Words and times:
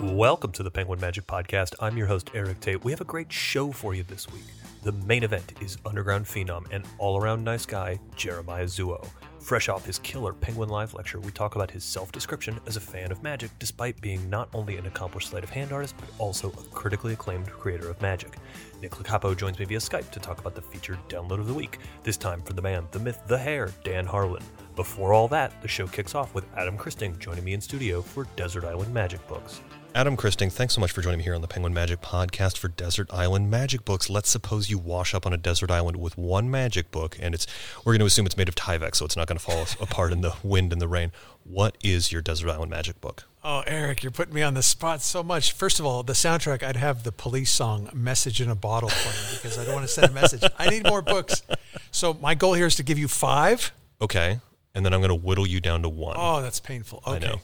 Welcome 0.00 0.52
to 0.52 0.62
the 0.62 0.70
Penguin 0.72 0.98
Magic 1.00 1.26
Podcast. 1.26 1.74
I'm 1.80 1.98
your 1.98 2.06
host, 2.06 2.30
Erik 2.32 2.60
Tait. 2.60 2.82
We 2.82 2.92
have 2.92 3.02
a 3.02 3.04
great 3.04 3.30
show 3.30 3.72
for 3.72 3.94
you 3.94 4.02
this 4.04 4.26
week. 4.32 4.44
The 4.84 4.92
main 4.92 5.22
event 5.22 5.52
is 5.60 5.76
underground 5.84 6.24
phenom 6.24 6.64
and 6.70 6.86
all 6.96 7.20
around 7.20 7.44
nice 7.44 7.66
guy, 7.66 8.00
Jeremiah 8.16 8.64
Zuo. 8.64 9.06
Fresh 9.46 9.68
off 9.68 9.86
his 9.86 10.00
killer 10.00 10.32
Penguin 10.32 10.70
Live 10.70 10.92
lecture, 10.92 11.20
we 11.20 11.30
talk 11.30 11.54
about 11.54 11.70
his 11.70 11.84
self 11.84 12.10
description 12.10 12.58
as 12.66 12.76
a 12.76 12.80
fan 12.80 13.12
of 13.12 13.22
magic, 13.22 13.52
despite 13.60 14.00
being 14.00 14.28
not 14.28 14.48
only 14.52 14.76
an 14.76 14.86
accomplished 14.86 15.28
sleight 15.28 15.44
of 15.44 15.50
hand 15.50 15.70
artist, 15.70 15.94
but 16.00 16.08
also 16.18 16.48
a 16.48 16.74
critically 16.74 17.12
acclaimed 17.12 17.46
creator 17.46 17.88
of 17.88 18.02
magic. 18.02 18.38
Nick 18.82 18.90
Locapo 18.90 19.36
joins 19.36 19.56
me 19.60 19.64
via 19.64 19.78
Skype 19.78 20.10
to 20.10 20.18
talk 20.18 20.40
about 20.40 20.56
the 20.56 20.62
featured 20.62 20.98
download 21.08 21.38
of 21.38 21.46
the 21.46 21.54
week, 21.54 21.78
this 22.02 22.16
time 22.16 22.42
from 22.42 22.56
the 22.56 22.62
man, 22.62 22.88
the 22.90 22.98
myth, 22.98 23.22
the 23.28 23.38
hair, 23.38 23.70
Dan 23.84 24.04
Harlan. 24.04 24.42
Before 24.74 25.12
all 25.12 25.28
that, 25.28 25.62
the 25.62 25.68
show 25.68 25.86
kicks 25.86 26.16
off 26.16 26.34
with 26.34 26.44
Adam 26.56 26.76
Christing 26.76 27.16
joining 27.20 27.44
me 27.44 27.52
in 27.52 27.60
studio 27.60 28.02
for 28.02 28.26
Desert 28.34 28.64
Island 28.64 28.92
Magic 28.92 29.24
Books. 29.28 29.60
Adam 29.96 30.14
Christing, 30.14 30.50
thanks 30.50 30.74
so 30.74 30.80
much 30.82 30.92
for 30.92 31.00
joining 31.00 31.20
me 31.20 31.24
here 31.24 31.34
on 31.34 31.40
the 31.40 31.48
Penguin 31.48 31.72
Magic 31.72 32.02
Podcast 32.02 32.58
for 32.58 32.68
Desert 32.68 33.08
Island 33.14 33.50
Magic 33.50 33.82
Books. 33.86 34.10
Let's 34.10 34.28
suppose 34.28 34.68
you 34.68 34.76
wash 34.76 35.14
up 35.14 35.24
on 35.24 35.32
a 35.32 35.38
desert 35.38 35.70
island 35.70 35.96
with 35.96 36.18
one 36.18 36.50
magic 36.50 36.90
book, 36.90 37.16
and 37.18 37.34
it's 37.34 37.46
we're 37.78 37.94
going 37.94 38.00
to 38.00 38.04
assume 38.04 38.26
it's 38.26 38.36
made 38.36 38.50
of 38.50 38.54
Tyvek, 38.54 38.94
so 38.94 39.06
it's 39.06 39.16
not 39.16 39.26
going 39.26 39.38
to 39.38 39.42
fall 39.42 39.64
apart 39.80 40.12
in 40.12 40.20
the 40.20 40.34
wind 40.42 40.70
and 40.74 40.82
the 40.82 40.86
rain. 40.86 41.12
What 41.44 41.78
is 41.82 42.12
your 42.12 42.20
Desert 42.20 42.50
Island 42.50 42.70
Magic 42.70 43.00
book? 43.00 43.24
Oh, 43.42 43.62
Erik, 43.66 44.02
you're 44.02 44.12
putting 44.12 44.34
me 44.34 44.42
on 44.42 44.52
the 44.52 44.62
spot 44.62 45.00
so 45.00 45.22
much. 45.22 45.52
First 45.52 45.80
of 45.80 45.86
all, 45.86 46.02
the 46.02 46.12
soundtrack, 46.12 46.62
I'd 46.62 46.76
have 46.76 47.02
the 47.02 47.12
police 47.12 47.50
song 47.50 47.88
"Message 47.94 48.42
in 48.42 48.50
a 48.50 48.54
Bottle" 48.54 48.90
playing 48.90 49.16
because 49.32 49.56
I 49.56 49.64
don't 49.64 49.76
want 49.76 49.86
to 49.86 49.92
send 49.92 50.10
a 50.10 50.14
message. 50.14 50.42
I 50.58 50.68
need 50.68 50.84
more 50.84 51.00
books. 51.00 51.42
So 51.90 52.12
my 52.20 52.34
goal 52.34 52.52
here 52.52 52.66
is 52.66 52.74
to 52.74 52.82
give 52.82 52.98
you 52.98 53.08
five. 53.08 53.72
Okay, 54.02 54.40
and 54.74 54.84
then 54.84 54.92
I'm 54.92 55.00
going 55.00 55.08
to 55.08 55.14
whittle 55.14 55.46
you 55.46 55.58
down 55.58 55.80
to 55.84 55.88
one. 55.88 56.16
Oh, 56.18 56.42
that's 56.42 56.60
painful. 56.60 57.02
Okay. 57.06 57.40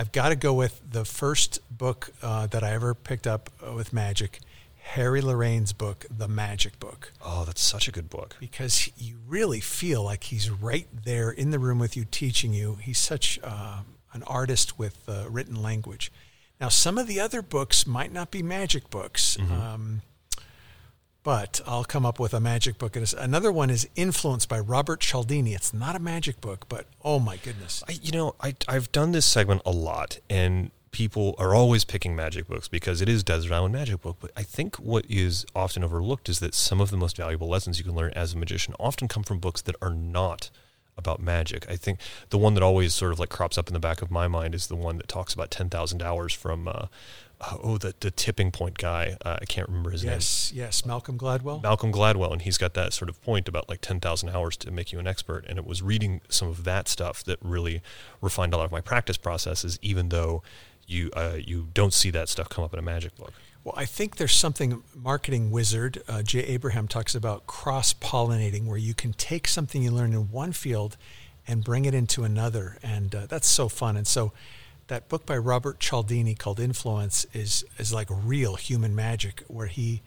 I've 0.00 0.12
got 0.12 0.30
to 0.30 0.34
go 0.34 0.54
with 0.54 0.80
the 0.90 1.04
first 1.04 1.60
book 1.70 2.08
uh, 2.22 2.46
that 2.46 2.64
I 2.64 2.72
ever 2.72 2.94
picked 2.94 3.26
up 3.26 3.50
uh, 3.62 3.74
with 3.74 3.92
magic, 3.92 4.40
Harry 4.78 5.20
Lorayne's 5.20 5.74
book, 5.74 6.06
The 6.10 6.26
Magic 6.26 6.80
Book. 6.80 7.12
Oh, 7.22 7.44
that's 7.44 7.60
such 7.60 7.86
a 7.86 7.92
good 7.92 8.08
book. 8.08 8.34
Because 8.40 8.90
you 8.96 9.16
really 9.28 9.60
feel 9.60 10.02
like 10.02 10.24
he's 10.24 10.48
right 10.48 10.86
there 11.04 11.30
in 11.30 11.50
the 11.50 11.58
room 11.58 11.78
with 11.78 11.98
you, 11.98 12.06
teaching 12.10 12.54
you. 12.54 12.78
He's 12.80 12.96
such 12.96 13.38
uh, 13.44 13.80
an 14.14 14.22
artist 14.22 14.78
with 14.78 15.06
uh, 15.06 15.26
written 15.28 15.60
language. 15.60 16.10
Now, 16.58 16.70
some 16.70 16.96
of 16.96 17.06
the 17.06 17.20
other 17.20 17.42
books 17.42 17.86
might 17.86 18.10
not 18.10 18.30
be 18.30 18.42
magic 18.42 18.88
books. 18.88 19.36
Mm-hmm. 19.36 19.52
Um, 19.52 20.02
but 21.22 21.60
I'll 21.66 21.84
come 21.84 22.06
up 22.06 22.18
with 22.18 22.34
a 22.34 22.40
magic 22.40 22.78
book. 22.78 22.96
Another 23.18 23.52
one 23.52 23.70
is 23.70 23.88
influenced 23.96 24.48
by 24.48 24.58
Robert 24.58 25.00
Cialdini. 25.00 25.54
It's 25.54 25.74
not 25.74 25.96
a 25.96 25.98
magic 25.98 26.40
book, 26.40 26.66
but 26.68 26.86
oh 27.04 27.18
my 27.18 27.36
goodness. 27.36 27.82
I, 27.88 27.98
you 28.02 28.12
know, 28.12 28.34
I, 28.40 28.54
I've 28.68 28.90
done 28.92 29.12
this 29.12 29.26
segment 29.26 29.62
a 29.66 29.70
lot, 29.70 30.18
and 30.28 30.70
people 30.92 31.34
are 31.38 31.54
always 31.54 31.84
picking 31.84 32.16
magic 32.16 32.48
books 32.48 32.68
because 32.68 33.00
it 33.00 33.08
is 33.08 33.22
Desert 33.22 33.52
Island 33.52 33.74
Magic 33.74 34.00
Book. 34.02 34.16
But 34.20 34.32
I 34.36 34.42
think 34.42 34.76
what 34.76 35.04
is 35.08 35.46
often 35.54 35.84
overlooked 35.84 36.28
is 36.28 36.40
that 36.40 36.54
some 36.54 36.80
of 36.80 36.90
the 36.90 36.96
most 36.96 37.16
valuable 37.16 37.48
lessons 37.48 37.78
you 37.78 37.84
can 37.84 37.94
learn 37.94 38.12
as 38.14 38.34
a 38.34 38.38
magician 38.38 38.74
often 38.80 39.08
come 39.08 39.22
from 39.22 39.38
books 39.38 39.62
that 39.62 39.76
are 39.80 39.94
not 39.94 40.50
about 40.96 41.20
magic. 41.20 41.68
I 41.68 41.76
think 41.76 41.98
the 42.30 42.38
one 42.38 42.54
that 42.54 42.62
always 42.62 42.94
sort 42.94 43.12
of 43.12 43.18
like 43.18 43.28
crops 43.28 43.56
up 43.56 43.68
in 43.68 43.74
the 43.74 43.80
back 43.80 44.02
of 44.02 44.10
my 44.10 44.28
mind 44.28 44.54
is 44.54 44.66
the 44.66 44.76
one 44.76 44.96
that 44.98 45.08
talks 45.08 45.34
about 45.34 45.50
10,000 45.50 46.02
hours 46.02 46.32
from 46.32 46.68
uh, 46.68 46.86
oh 47.62 47.78
the 47.78 47.94
the 48.00 48.10
tipping 48.10 48.50
point 48.50 48.76
guy 48.76 49.16
uh, 49.24 49.38
I 49.40 49.44
can't 49.44 49.68
remember 49.68 49.90
his 49.90 50.04
yes, 50.04 50.52
name. 50.52 50.60
Yes, 50.60 50.80
yes, 50.82 50.86
Malcolm 50.86 51.18
Gladwell. 51.18 51.62
Malcolm 51.62 51.92
Gladwell, 51.92 52.32
and 52.32 52.42
he's 52.42 52.58
got 52.58 52.74
that 52.74 52.92
sort 52.92 53.08
of 53.08 53.20
point 53.22 53.48
about 53.48 53.68
like 53.68 53.80
ten 53.80 54.00
thousand 54.00 54.30
hours 54.30 54.56
to 54.58 54.70
make 54.70 54.92
you 54.92 54.98
an 54.98 55.06
expert. 55.06 55.44
And 55.48 55.58
it 55.58 55.66
was 55.66 55.82
reading 55.82 56.20
some 56.28 56.48
of 56.48 56.64
that 56.64 56.88
stuff 56.88 57.24
that 57.24 57.38
really 57.40 57.82
refined 58.20 58.52
a 58.52 58.56
lot 58.56 58.64
of 58.64 58.72
my 58.72 58.80
practice 58.80 59.16
processes, 59.16 59.78
even 59.82 60.10
though 60.10 60.42
you 60.86 61.10
uh, 61.14 61.36
you 61.38 61.68
don't 61.72 61.94
see 61.94 62.10
that 62.10 62.28
stuff 62.28 62.48
come 62.48 62.64
up 62.64 62.72
in 62.72 62.78
a 62.78 62.82
magic 62.82 63.16
book. 63.16 63.32
Well, 63.62 63.74
I 63.76 63.84
think 63.84 64.16
there's 64.16 64.34
something 64.34 64.82
marketing 64.94 65.50
wizard 65.50 66.02
uh, 66.08 66.22
Jay 66.22 66.40
Abraham 66.40 66.88
talks 66.88 67.14
about 67.14 67.46
cross 67.46 67.92
pollinating, 67.92 68.66
where 68.66 68.78
you 68.78 68.94
can 68.94 69.12
take 69.12 69.46
something 69.46 69.82
you 69.82 69.90
learn 69.90 70.12
in 70.14 70.30
one 70.30 70.52
field 70.52 70.96
and 71.46 71.62
bring 71.62 71.84
it 71.84 71.92
into 71.92 72.24
another, 72.24 72.78
and 72.82 73.14
uh, 73.14 73.26
that's 73.26 73.48
so 73.48 73.68
fun. 73.68 73.96
And 73.96 74.06
so 74.06 74.32
that 74.86 75.08
book 75.08 75.26
by 75.26 75.36
Robert 75.36 75.78
Cialdini 75.78 76.34
called 76.34 76.58
Influence 76.58 77.26
is 77.34 77.64
is 77.78 77.92
like 77.92 78.08
real 78.10 78.54
human 78.56 78.94
magic, 78.94 79.42
where 79.46 79.66
he 79.66 80.00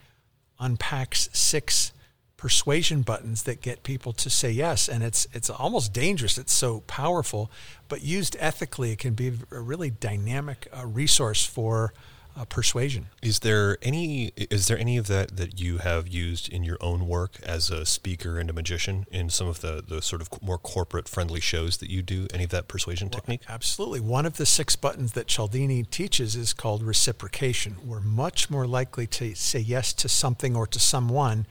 unpacks 0.60 1.30
six 1.32 1.92
persuasion 2.38 3.04
buttons 3.04 3.44
that 3.44 3.62
get 3.62 3.84
people 3.84 4.14
to 4.14 4.32
say 4.32 4.50
yes, 4.50 4.90
and 4.90 5.04
it's 5.04 5.28
it's 5.32 5.50
almost 5.50 5.94
dangerous. 5.94 6.40
It's 6.40 6.54
so 6.54 6.82
powerful, 6.82 7.52
but 7.88 8.02
used 8.02 8.36
ethically, 8.40 8.92
it 8.92 8.98
can 8.98 9.14
be 9.14 9.32
a 9.52 9.60
really 9.60 9.92
dynamic 9.92 10.68
uh, 10.76 10.88
resource 10.88 11.46
for 11.46 11.94
uh, 12.36 12.46
persuasion. 12.46 13.08
Is 13.22 13.40
there 13.40 13.78
any 13.82 14.32
is 14.36 14.68
there 14.68 14.78
any 14.78 14.98
of 14.98 15.08
that 15.08 15.38
that 15.38 15.60
you 15.60 15.78
have 15.80 16.08
used 16.08 16.50
in 16.50 16.64
your 16.64 16.78
own 16.82 17.08
work 17.08 17.40
as 17.44 17.70
a 17.70 17.86
speaker 17.86 18.40
and 18.40 18.50
a 18.50 18.54
magician 18.54 19.06
in 19.12 19.30
some 19.30 19.48
of 19.48 19.62
the 19.62 19.84
the 19.86 20.02
sort 20.02 20.22
of 20.22 20.30
more 20.42 20.58
corporate 20.58 21.08
friendly 21.08 21.40
shows 21.40 21.78
that 21.78 21.90
you 21.90 22.02
do? 22.02 22.28
Any 22.34 22.44
of 22.46 22.50
that 22.52 22.68
persuasion 22.68 23.10
well, 23.10 23.20
technique? 23.20 23.42
Absolutely. 23.48 24.00
One 24.00 24.26
of 24.26 24.38
the 24.38 24.46
six 24.46 24.76
buttons 24.76 25.14
that 25.14 25.28
Cialdini 25.28 25.84
teaches 25.84 26.36
is 26.36 26.54
called 26.54 26.84
reciprocation. 26.84 27.78
We're 27.86 28.00
much 28.00 28.50
more 28.50 28.68
likely 28.68 29.08
to 29.08 29.36
say 29.36 29.60
yes 29.60 29.94
to 29.94 30.10
something 30.10 30.56
or 30.56 30.68
to 30.68 30.80
someone 30.80 31.46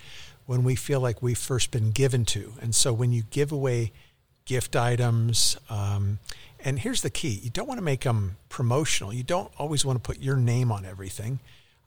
when 0.47 0.65
we 0.65 0.75
feel 0.75 1.01
like 1.01 1.23
we've 1.23 1.39
first 1.39 1.71
been 1.71 1.93
given 1.93 2.25
to. 2.27 2.55
And 2.61 2.75
so 2.75 2.93
when 2.93 3.13
you 3.13 3.23
give 3.31 3.53
away 3.53 3.93
gift 4.45 4.77
items. 4.77 5.57
Um, 5.71 6.19
and 6.65 6.79
here's 6.79 7.03
the 7.03 7.11
key 7.11 7.41
you 7.43 7.51
don't 7.51 7.69
want 7.69 7.79
to 7.79 7.85
make 7.85 8.03
them 8.03 8.37
promotional. 8.49 9.13
You 9.13 9.23
don't 9.23 9.53
always 9.59 9.85
want 9.85 10.03
to 10.03 10.03
put 10.03 10.21
your 10.21 10.37
name 10.37 10.73
on 10.73 10.85
everything. 10.85 11.41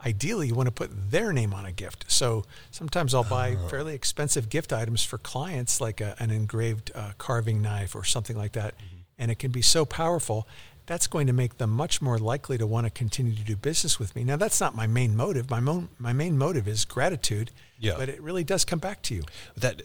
Ideally, 0.06 0.47
you 0.47 0.56
want 0.56 0.68
to 0.68 0.74
put 0.74 0.91
their 1.09 1.31
name 1.31 1.53
on 1.53 1.66
a 1.66 1.72
gift. 1.72 2.06
So 2.08 2.44
sometimes 2.69 3.14
I'll 3.14 3.24
buy 3.24 3.58
oh. 3.59 3.68
fairly 3.69 3.96
expensive 3.96 4.50
gift 4.50 4.74
items 4.74 5.03
for 5.03 5.18
clients, 5.18 5.80
like 5.80 6.02
a, 6.02 6.16
an 6.19 6.31
engraved 6.31 6.91
uh, 6.94 7.14
carving 7.18 7.62
knife 7.62 7.96
or 7.96 8.03
something 8.03 8.38
like 8.38 8.52
that. 8.52 8.75
Mm-hmm. 8.75 8.96
And 9.18 9.31
it 9.31 9.40
can 9.40 9.52
be 9.52 9.62
so 9.62 9.85
powerful. 9.85 10.47
That's 10.85 11.08
going 11.08 11.28
to 11.28 11.34
make 11.34 11.58
them 11.58 11.72
much 11.72 12.02
more 12.02 12.19
likely 12.19 12.58
to 12.58 12.68
want 12.68 12.85
to 12.85 12.91
continue 12.91 13.34
to 13.34 13.41
do 13.41 13.56
business 13.56 13.97
with 13.97 14.16
me. 14.16 14.24
Now, 14.24 14.35
that's 14.35 14.59
not 14.59 14.75
my 14.75 14.85
main 14.85 15.16
motive. 15.16 15.50
My, 15.50 15.62
mo- 15.62 15.88
my 15.97 16.14
main 16.14 16.38
motive 16.38 16.68
is 16.68 16.85
gratitude, 16.85 17.50
yeah. 17.80 17.96
but 17.97 18.09
it 18.09 18.22
really 18.22 18.44
does 18.44 18.66
come 18.66 18.80
back 18.80 19.02
to 19.03 19.16
you. 19.16 19.24
That 19.58 19.81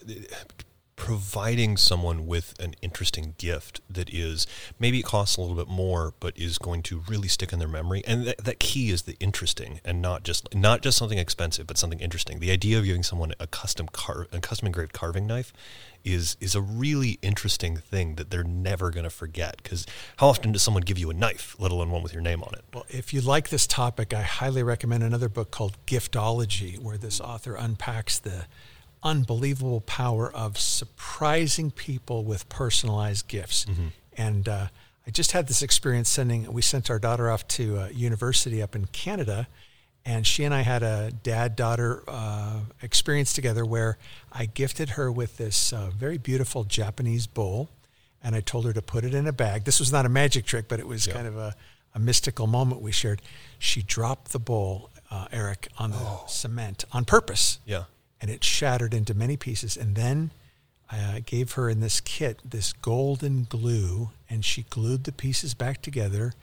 providing 1.00 1.78
someone 1.78 2.26
with 2.26 2.52
an 2.60 2.74
interesting 2.82 3.34
gift 3.38 3.80
that 3.88 4.12
is 4.12 4.46
maybe 4.78 4.98
it 4.98 5.04
costs 5.06 5.38
a 5.38 5.40
little 5.40 5.56
bit 5.56 5.66
more 5.66 6.12
but 6.20 6.36
is 6.36 6.58
going 6.58 6.82
to 6.82 7.02
really 7.08 7.26
stick 7.26 7.54
in 7.54 7.58
their 7.58 7.66
memory. 7.66 8.02
And 8.06 8.26
that, 8.26 8.44
that 8.44 8.60
key 8.60 8.90
is 8.90 9.02
the 9.02 9.16
interesting 9.18 9.80
and 9.82 10.02
not 10.02 10.24
just 10.24 10.54
not 10.54 10.82
just 10.82 10.98
something 10.98 11.16
expensive 11.16 11.66
but 11.66 11.78
something 11.78 12.00
interesting. 12.00 12.38
The 12.38 12.50
idea 12.50 12.78
of 12.78 12.84
giving 12.84 13.02
someone 13.02 13.32
a 13.40 13.46
custom 13.46 13.88
car 13.88 14.26
a 14.30 14.40
custom 14.40 14.66
engraved 14.66 14.92
carving 14.92 15.26
knife 15.26 15.54
is 16.04 16.36
is 16.38 16.54
a 16.54 16.60
really 16.60 17.18
interesting 17.22 17.78
thing 17.78 18.16
that 18.16 18.28
they're 18.28 18.44
never 18.44 18.90
going 18.90 19.04
to 19.04 19.10
forget. 19.10 19.56
Because 19.62 19.86
how 20.18 20.28
often 20.28 20.52
does 20.52 20.62
someone 20.62 20.82
give 20.82 20.98
you 20.98 21.08
a 21.08 21.14
knife 21.14 21.56
let 21.58 21.72
alone 21.72 21.90
one 21.90 22.02
with 22.02 22.12
your 22.12 22.22
name 22.22 22.42
on 22.42 22.52
it? 22.52 22.62
Well 22.74 22.84
if 22.90 23.14
you 23.14 23.22
like 23.22 23.48
this 23.48 23.66
topic 23.66 24.12
i 24.12 24.20
highly 24.20 24.62
recommend 24.62 25.02
another 25.02 25.30
book 25.30 25.50
called 25.50 25.78
giftology 25.86 26.78
where 26.78 26.98
this 26.98 27.22
author 27.22 27.54
unpacks 27.54 28.18
the 28.18 28.44
unbelievable 29.02 29.80
power 29.80 30.32
of 30.32 30.58
surprising 30.58 31.70
people 31.70 32.24
with 32.24 32.48
personalized 32.48 33.28
gifts. 33.28 33.64
Mm-hmm. 33.64 33.86
And 34.16 34.48
uh, 34.48 34.66
I 35.06 35.10
just 35.10 35.32
had 35.32 35.48
this 35.48 35.62
experience 35.62 36.08
sending, 36.08 36.52
we 36.52 36.62
sent 36.62 36.90
our 36.90 36.98
daughter 36.98 37.30
off 37.30 37.46
to 37.48 37.78
a 37.78 37.90
university 37.90 38.62
up 38.62 38.76
in 38.76 38.86
Canada. 38.86 39.48
And 40.04 40.26
she 40.26 40.44
and 40.44 40.54
I 40.54 40.62
had 40.62 40.82
a 40.82 41.12
dad 41.22 41.56
daughter 41.56 42.02
uh, 42.08 42.60
experience 42.82 43.32
together 43.32 43.64
where 43.64 43.98
I 44.32 44.46
gifted 44.46 44.90
her 44.90 45.12
with 45.12 45.36
this 45.36 45.72
uh, 45.72 45.90
very 45.96 46.18
beautiful 46.18 46.64
Japanese 46.64 47.26
bowl. 47.26 47.70
And 48.22 48.34
I 48.34 48.40
told 48.40 48.66
her 48.66 48.72
to 48.72 48.82
put 48.82 49.04
it 49.04 49.14
in 49.14 49.26
a 49.26 49.32
bag. 49.32 49.64
This 49.64 49.80
was 49.80 49.92
not 49.92 50.04
a 50.04 50.08
magic 50.08 50.44
trick, 50.44 50.68
but 50.68 50.80
it 50.80 50.86
was 50.86 51.06
yeah. 51.06 51.14
kind 51.14 51.26
of 51.26 51.36
a, 51.36 51.54
a 51.94 51.98
mystical 51.98 52.46
moment 52.46 52.82
we 52.82 52.92
shared. 52.92 53.22
She 53.58 53.82
dropped 53.82 54.32
the 54.32 54.38
bowl, 54.38 54.90
uh, 55.10 55.26
Erik, 55.32 55.68
on 55.78 55.90
the 55.90 55.98
oh. 55.98 56.24
cement 56.28 56.84
on 56.92 57.04
purpose. 57.04 57.58
Yeah 57.64 57.84
and 58.20 58.30
it 58.30 58.44
shattered 58.44 58.94
into 58.94 59.14
many 59.14 59.36
pieces. 59.36 59.76
And 59.76 59.94
then 59.94 60.30
I 60.90 61.20
gave 61.20 61.52
her 61.52 61.70
in 61.70 61.80
this 61.80 62.00
kit 62.00 62.40
this 62.44 62.72
golden 62.72 63.44
glue, 63.44 64.10
and 64.28 64.44
she 64.44 64.64
glued 64.70 65.04
the 65.04 65.12
pieces 65.12 65.54
back 65.54 65.82
together. 65.82 66.34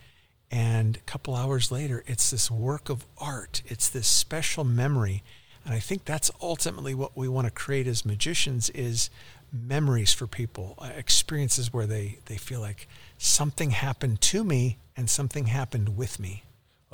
And 0.50 0.96
a 0.96 1.02
couple 1.02 1.36
hours 1.36 1.72
later, 1.72 2.04
it's 2.08 2.32
this 2.32 2.50
work 2.50 2.90
of 2.90 3.06
art. 3.18 3.62
It's 3.66 3.90
this 3.90 4.08
special 4.08 4.64
memory. 4.64 5.24
And 5.66 5.74
I 5.74 5.80
think 5.80 6.06
that's 6.06 6.32
ultimately 6.42 6.96
what 6.96 7.18
we 7.18 7.28
want 7.28 7.46
to 7.46 7.52
create 7.52 7.88
as 7.88 8.06
magicians 8.06 8.70
is 8.70 9.10
memories 9.52 10.14
for 10.14 10.28
people, 10.28 10.76
uh, 10.78 10.92
experiences 10.96 11.74
where 11.74 11.86
they, 11.86 12.20
they 12.26 12.38
feel 12.38 12.62
like 12.62 12.88
something 13.18 13.72
happened 13.72 14.22
to 14.22 14.46
me 14.46 14.78
and 14.96 15.10
something 15.10 15.48
happened 15.48 15.98
with 15.98 16.20
me. 16.20 16.44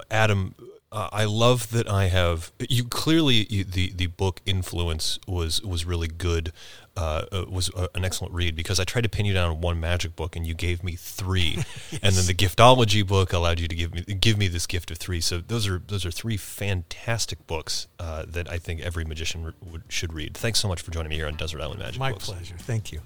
Adam, 0.09 0.55
uh, 0.93 1.09
I 1.11 1.25
love 1.25 1.71
that 1.71 1.89
I 1.89 2.05
have 2.05 2.51
you. 2.69 2.83
Clearly, 2.83 3.47
you, 3.49 3.63
the 3.63 3.91
the 3.93 4.05
book 4.05 4.41
influence 4.45 5.17
was 5.27 5.61
was 5.63 5.85
really 5.85 6.07
good. 6.07 6.53
Uh, 6.95 7.25
uh, 7.31 7.45
was 7.49 7.71
uh, 7.73 7.87
an 7.95 8.05
excellent 8.05 8.31
read 8.31 8.55
because 8.55 8.79
I 8.79 8.83
tried 8.83 9.01
to 9.01 9.09
pin 9.09 9.25
you 9.25 9.33
down 9.33 9.49
on 9.49 9.61
one 9.61 9.79
magic 9.79 10.15
book 10.15 10.35
and 10.35 10.45
you 10.45 10.53
gave 10.53 10.83
me 10.83 10.95
three, 10.95 11.55
yes. 11.91 11.99
and 12.03 12.13
then 12.13 12.27
the 12.27 12.35
giftology 12.35 13.05
book 13.05 13.33
allowed 13.33 13.59
you 13.59 13.67
to 13.67 13.75
give 13.75 13.91
me 13.95 14.01
give 14.01 14.37
me 14.37 14.47
this 14.47 14.67
gift 14.67 14.91
of 14.91 14.97
three. 14.97 15.19
So 15.19 15.39
those 15.39 15.67
are 15.67 15.81
those 15.87 16.05
are 16.05 16.11
three 16.11 16.37
fantastic 16.37 17.47
books 17.47 17.87
uh, 17.97 18.25
that 18.27 18.47
I 18.47 18.59
think 18.59 18.81
every 18.81 19.05
magician 19.05 19.45
re- 19.45 19.53
would, 19.61 19.83
should 19.89 20.13
read. 20.13 20.35
Thanks 20.37 20.59
so 20.59 20.67
much 20.67 20.81
for 20.83 20.91
joining 20.91 21.09
me 21.09 21.15
here 21.15 21.25
on 21.25 21.35
Desert 21.35 21.61
Island 21.61 21.79
Magic. 21.79 21.99
My 21.99 22.11
books. 22.11 22.29
pleasure. 22.29 22.55
Thank 22.59 22.91
you. 22.91 23.01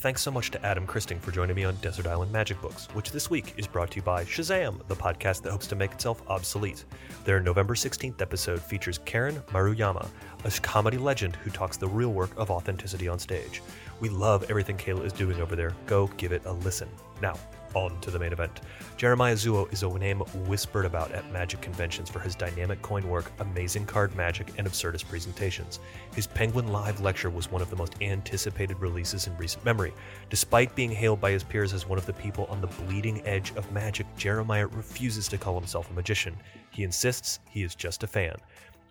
Thanks 0.00 0.22
so 0.22 0.30
much 0.30 0.52
to 0.52 0.64
Adam 0.64 0.86
Christing 0.86 1.18
for 1.18 1.32
joining 1.32 1.56
me 1.56 1.64
on 1.64 1.74
Desert 1.76 2.06
Island 2.06 2.30
Magic 2.30 2.62
Books, 2.62 2.86
which 2.94 3.10
this 3.10 3.28
week 3.28 3.54
is 3.56 3.66
brought 3.66 3.90
to 3.90 3.96
you 3.96 4.02
by 4.02 4.24
Shezam, 4.24 4.86
the 4.86 4.94
podcast 4.94 5.42
that 5.42 5.50
hopes 5.50 5.66
to 5.66 5.74
make 5.74 5.90
itself 5.90 6.22
obsolete. 6.28 6.84
Their 7.24 7.40
November 7.40 7.74
16th 7.74 8.22
episode 8.22 8.62
features 8.62 9.00
Karen 9.04 9.42
Maruyama, 9.48 10.08
a 10.44 10.50
comedy 10.60 10.98
legend 10.98 11.34
who 11.34 11.50
talks 11.50 11.76
the 11.76 11.88
real 11.88 12.12
work 12.12 12.30
of 12.36 12.48
authenticity 12.48 13.08
on 13.08 13.18
stage. 13.18 13.60
We 13.98 14.08
love 14.08 14.48
everything 14.48 14.76
Kayla 14.76 15.04
is 15.04 15.12
doing 15.12 15.40
over 15.40 15.56
there. 15.56 15.74
Go 15.86 16.06
give 16.16 16.30
it 16.30 16.42
a 16.44 16.52
listen. 16.52 16.88
Now, 17.20 17.34
on 17.78 18.00
to 18.00 18.10
the 18.10 18.18
main 18.18 18.32
event. 18.32 18.60
Jeremiah 18.96 19.34
Zuo 19.34 19.72
is 19.72 19.82
a 19.82 19.98
name 19.98 20.20
whispered 20.46 20.84
about 20.84 21.12
at 21.12 21.30
magic 21.32 21.60
conventions 21.60 22.10
for 22.10 22.18
his 22.18 22.34
dynamic 22.34 22.82
coin 22.82 23.08
work, 23.08 23.30
amazing 23.38 23.86
card 23.86 24.14
magic, 24.16 24.52
and 24.58 24.66
absurdist 24.66 25.08
presentations. 25.08 25.80
His 26.14 26.26
Penguin 26.26 26.68
Live 26.68 27.00
lecture 27.00 27.30
was 27.30 27.50
one 27.50 27.62
of 27.62 27.70
the 27.70 27.76
most 27.76 27.94
anticipated 28.02 28.78
releases 28.80 29.26
in 29.26 29.36
recent 29.36 29.64
memory. 29.64 29.92
Despite 30.30 30.74
being 30.74 30.90
hailed 30.90 31.20
by 31.20 31.30
his 31.30 31.44
peers 31.44 31.72
as 31.72 31.88
one 31.88 31.98
of 31.98 32.06
the 32.06 32.12
people 32.12 32.46
on 32.46 32.60
the 32.60 32.66
bleeding 32.66 33.24
edge 33.26 33.52
of 33.56 33.70
magic, 33.72 34.06
Jeremiah 34.16 34.66
refuses 34.66 35.28
to 35.28 35.38
call 35.38 35.58
himself 35.58 35.90
a 35.90 35.94
magician. 35.94 36.36
He 36.70 36.84
insists 36.84 37.40
he 37.48 37.62
is 37.62 37.74
just 37.74 38.02
a 38.02 38.06
fan. 38.06 38.36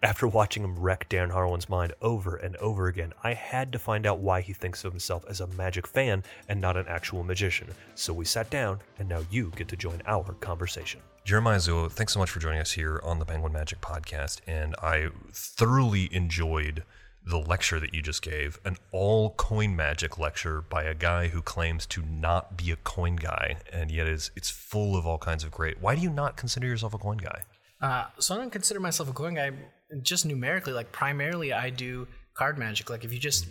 After 0.03 0.27
watching 0.27 0.63
him 0.63 0.77
wreck 0.77 1.09
Dan 1.09 1.31
Harlan's 1.31 1.69
mind 1.69 1.91
over 2.03 2.35
and 2.35 2.55
over 2.57 2.87
again, 2.87 3.13
I 3.23 3.33
had 3.33 3.71
to 3.71 3.79
find 3.79 4.05
out 4.05 4.19
why 4.19 4.41
he 4.41 4.53
thinks 4.53 4.85
of 4.85 4.93
himself 4.93 5.25
as 5.27 5.41
a 5.41 5.47
magic 5.47 5.87
fan 5.87 6.23
and 6.47 6.61
not 6.61 6.77
an 6.77 6.85
actual 6.87 7.23
magician. 7.23 7.69
So 7.95 8.13
we 8.13 8.23
sat 8.23 8.51
down, 8.51 8.79
and 8.99 9.09
now 9.09 9.23
you 9.31 9.51
get 9.55 9.67
to 9.69 9.75
join 9.75 10.03
our 10.05 10.33
conversation. 10.33 11.01
Jeremiah 11.25 11.57
Zuo, 11.57 11.91
thanks 11.91 12.13
so 12.13 12.19
much 12.19 12.29
for 12.29 12.39
joining 12.39 12.61
us 12.61 12.73
here 12.73 13.01
on 13.03 13.17
the 13.17 13.25
Penguin 13.25 13.51
Magic 13.51 13.81
Podcast. 13.81 14.41
And 14.45 14.75
I 14.83 15.09
thoroughly 15.33 16.13
enjoyed 16.13 16.83
the 17.25 17.39
lecture 17.39 17.79
that 17.79 17.93
you 17.93 18.03
just 18.03 18.21
gave 18.21 18.59
an 18.65 18.77
all 18.91 19.31
coin 19.31 19.75
magic 19.75 20.19
lecture 20.19 20.61
by 20.61 20.83
a 20.83 20.93
guy 20.93 21.27
who 21.29 21.41
claims 21.41 21.87
to 21.87 22.03
not 22.03 22.55
be 22.55 22.71
a 22.71 22.77
coin 22.77 23.17
guy 23.17 23.57
and 23.73 23.91
yet 23.91 24.07
is 24.07 24.31
it's 24.37 24.49
full 24.49 24.95
of 24.95 25.05
all 25.05 25.17
kinds 25.17 25.43
of 25.43 25.51
great 25.51 25.81
why 25.81 25.93
do 25.93 25.99
you 26.01 26.09
not 26.09 26.37
consider 26.37 26.65
yourself 26.67 26.93
a 26.93 26.97
coin 26.97 27.17
guy 27.17 27.41
uh, 27.81 28.05
so 28.17 28.33
I 28.33 28.37
don't 28.37 28.49
consider 28.49 28.79
myself 28.79 29.09
a 29.09 29.13
coin 29.13 29.33
guy 29.33 29.51
just 30.01 30.25
numerically. 30.25 30.73
Like 30.73 30.91
primarily, 30.91 31.53
I 31.53 31.69
do 31.69 32.07
card 32.33 32.57
magic. 32.57 32.89
Like 32.89 33.03
if 33.03 33.13
you 33.13 33.19
just 33.19 33.47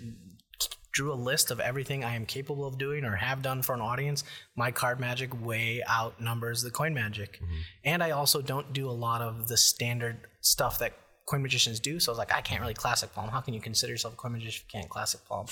drew 0.92 1.12
a 1.12 1.14
list 1.14 1.50
of 1.50 1.60
everything 1.60 2.04
I 2.04 2.14
am 2.14 2.24
capable 2.24 2.66
of 2.66 2.78
doing 2.78 3.04
or 3.04 3.14
have 3.16 3.42
done 3.42 3.60
for 3.60 3.74
an 3.74 3.82
audience, 3.82 4.24
my 4.56 4.70
card 4.70 4.98
magic 4.98 5.44
way 5.44 5.82
outnumbers 5.86 6.62
the 6.62 6.70
coin 6.70 6.94
magic. 6.94 7.34
Mm-hmm. 7.36 7.56
And 7.84 8.02
I 8.02 8.12
also 8.12 8.40
don't 8.40 8.72
do 8.72 8.88
a 8.88 8.92
lot 8.92 9.20
of 9.20 9.46
the 9.46 9.58
standard 9.58 10.26
stuff 10.40 10.78
that 10.78 10.94
coin 11.26 11.42
magicians 11.42 11.80
do. 11.80 12.00
So 12.00 12.10
I 12.10 12.12
was 12.12 12.18
like, 12.18 12.32
I 12.32 12.40
can't 12.40 12.62
really 12.62 12.72
classic 12.72 13.12
palm. 13.12 13.28
How 13.28 13.42
can 13.42 13.52
you 13.52 13.60
consider 13.60 13.92
yourself 13.92 14.14
a 14.14 14.16
coin 14.16 14.32
magician 14.32 14.62
if 14.66 14.74
you 14.74 14.80
can't 14.80 14.90
classic 14.90 15.20
palm? 15.28 15.46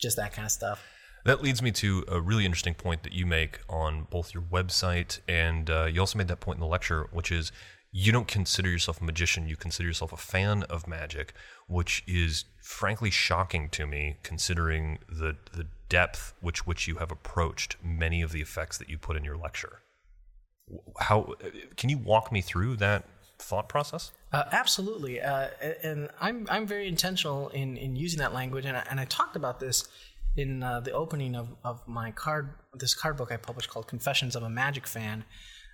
Just 0.00 0.16
that 0.16 0.32
kind 0.32 0.44
of 0.44 0.50
stuff. 0.50 0.82
That 1.24 1.40
leads 1.40 1.62
me 1.62 1.70
to 1.72 2.04
a 2.08 2.20
really 2.20 2.44
interesting 2.44 2.74
point 2.74 3.02
that 3.04 3.12
you 3.12 3.26
make 3.26 3.60
on 3.68 4.08
both 4.10 4.34
your 4.34 4.42
website 4.42 5.20
and 5.28 5.70
uh, 5.70 5.84
you 5.84 6.00
also 6.00 6.18
made 6.18 6.28
that 6.28 6.40
point 6.40 6.56
in 6.56 6.60
the 6.60 6.66
lecture, 6.66 7.08
which 7.12 7.30
is 7.30 7.52
you 7.96 8.10
don't 8.10 8.26
consider 8.26 8.68
yourself 8.68 9.00
a 9.00 9.04
magician, 9.04 9.46
you 9.46 9.54
consider 9.54 9.86
yourself 9.86 10.12
a 10.12 10.16
fan 10.16 10.64
of 10.64 10.88
magic, 10.88 11.32
which 11.68 12.02
is 12.08 12.44
frankly 12.60 13.08
shocking 13.08 13.68
to 13.68 13.86
me 13.86 14.16
considering 14.24 14.98
the 15.08 15.36
the 15.52 15.68
depth 15.88 16.34
which 16.40 16.66
which 16.66 16.88
you 16.88 16.96
have 16.96 17.12
approached 17.12 17.76
many 17.84 18.20
of 18.20 18.32
the 18.32 18.40
effects 18.40 18.78
that 18.78 18.88
you 18.88 18.98
put 18.98 19.16
in 19.16 19.22
your 19.22 19.36
lecture. 19.36 19.78
How 20.98 21.34
can 21.76 21.88
you 21.88 21.98
walk 21.98 22.32
me 22.32 22.40
through 22.40 22.76
that 22.78 23.04
thought 23.38 23.68
process? 23.68 24.10
Uh, 24.32 24.42
absolutely, 24.50 25.20
uh, 25.20 25.50
and 25.84 26.08
I'm 26.20 26.48
I'm 26.50 26.66
very 26.66 26.88
intentional 26.88 27.48
in 27.50 27.76
in 27.76 27.94
using 27.94 28.18
that 28.18 28.34
language, 28.34 28.64
and 28.64 28.76
I, 28.76 28.84
and 28.90 28.98
I 28.98 29.04
talked 29.04 29.36
about 29.36 29.60
this 29.60 29.86
in 30.36 30.64
uh, 30.64 30.80
the 30.80 30.90
opening 30.90 31.36
of, 31.36 31.54
of 31.62 31.86
my 31.86 32.10
card 32.10 32.54
this 32.74 32.92
card 32.92 33.16
book 33.16 33.30
I 33.30 33.36
published 33.36 33.70
called 33.70 33.86
Confessions 33.86 34.34
of 34.34 34.42
a 34.42 34.50
Magic 34.50 34.88
Fan, 34.88 35.24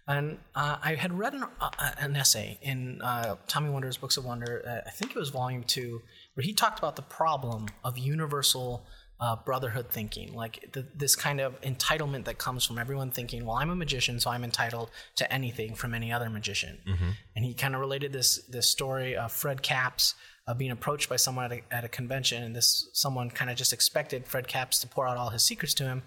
and 0.06 0.38
uh, 0.54 0.76
I 0.82 0.94
had 0.94 1.18
read 1.18 1.34
an, 1.34 1.44
uh, 1.60 1.70
an 1.98 2.16
essay 2.16 2.58
in 2.62 3.00
uh, 3.02 3.36
Tommy 3.46 3.70
Wonder's 3.70 3.96
Books 3.96 4.16
of 4.16 4.24
Wonder, 4.24 4.62
uh, 4.66 4.88
I 4.88 4.90
think 4.90 5.12
it 5.12 5.18
was 5.18 5.30
volume 5.30 5.62
two, 5.62 6.02
where 6.34 6.44
he 6.44 6.52
talked 6.52 6.78
about 6.78 6.96
the 6.96 7.02
problem 7.02 7.66
of 7.84 7.98
universal 7.98 8.86
uh, 9.20 9.36
brotherhood 9.36 9.90
thinking, 9.90 10.32
like 10.32 10.72
the, 10.72 10.86
this 10.94 11.14
kind 11.14 11.40
of 11.40 11.60
entitlement 11.60 12.24
that 12.24 12.38
comes 12.38 12.64
from 12.64 12.78
everyone 12.78 13.10
thinking, 13.10 13.44
well, 13.44 13.56
I'm 13.56 13.70
a 13.70 13.76
magician, 13.76 14.18
so 14.18 14.30
I'm 14.30 14.44
entitled 14.44 14.90
to 15.16 15.30
anything 15.32 15.74
from 15.74 15.94
any 15.94 16.10
other 16.10 16.30
magician. 16.30 16.78
Mm-hmm. 16.88 17.10
And 17.36 17.44
he 17.44 17.52
kind 17.52 17.74
of 17.74 17.80
related 17.80 18.12
this 18.12 18.38
this 18.48 18.66
story 18.66 19.16
of 19.16 19.30
Fred 19.30 19.62
Kaps 19.62 20.14
uh, 20.46 20.54
being 20.54 20.70
approached 20.70 21.10
by 21.10 21.16
someone 21.16 21.44
at 21.44 21.52
a, 21.52 21.60
at 21.70 21.84
a 21.84 21.88
convention, 21.88 22.42
and 22.42 22.56
this 22.56 22.88
someone 22.94 23.30
kind 23.30 23.50
of 23.50 23.56
just 23.58 23.74
expected 23.74 24.26
Fred 24.26 24.48
Kaps 24.48 24.78
to 24.80 24.88
pour 24.88 25.06
out 25.06 25.18
all 25.18 25.28
his 25.28 25.42
secrets 25.42 25.74
to 25.74 25.84
him 25.84 26.02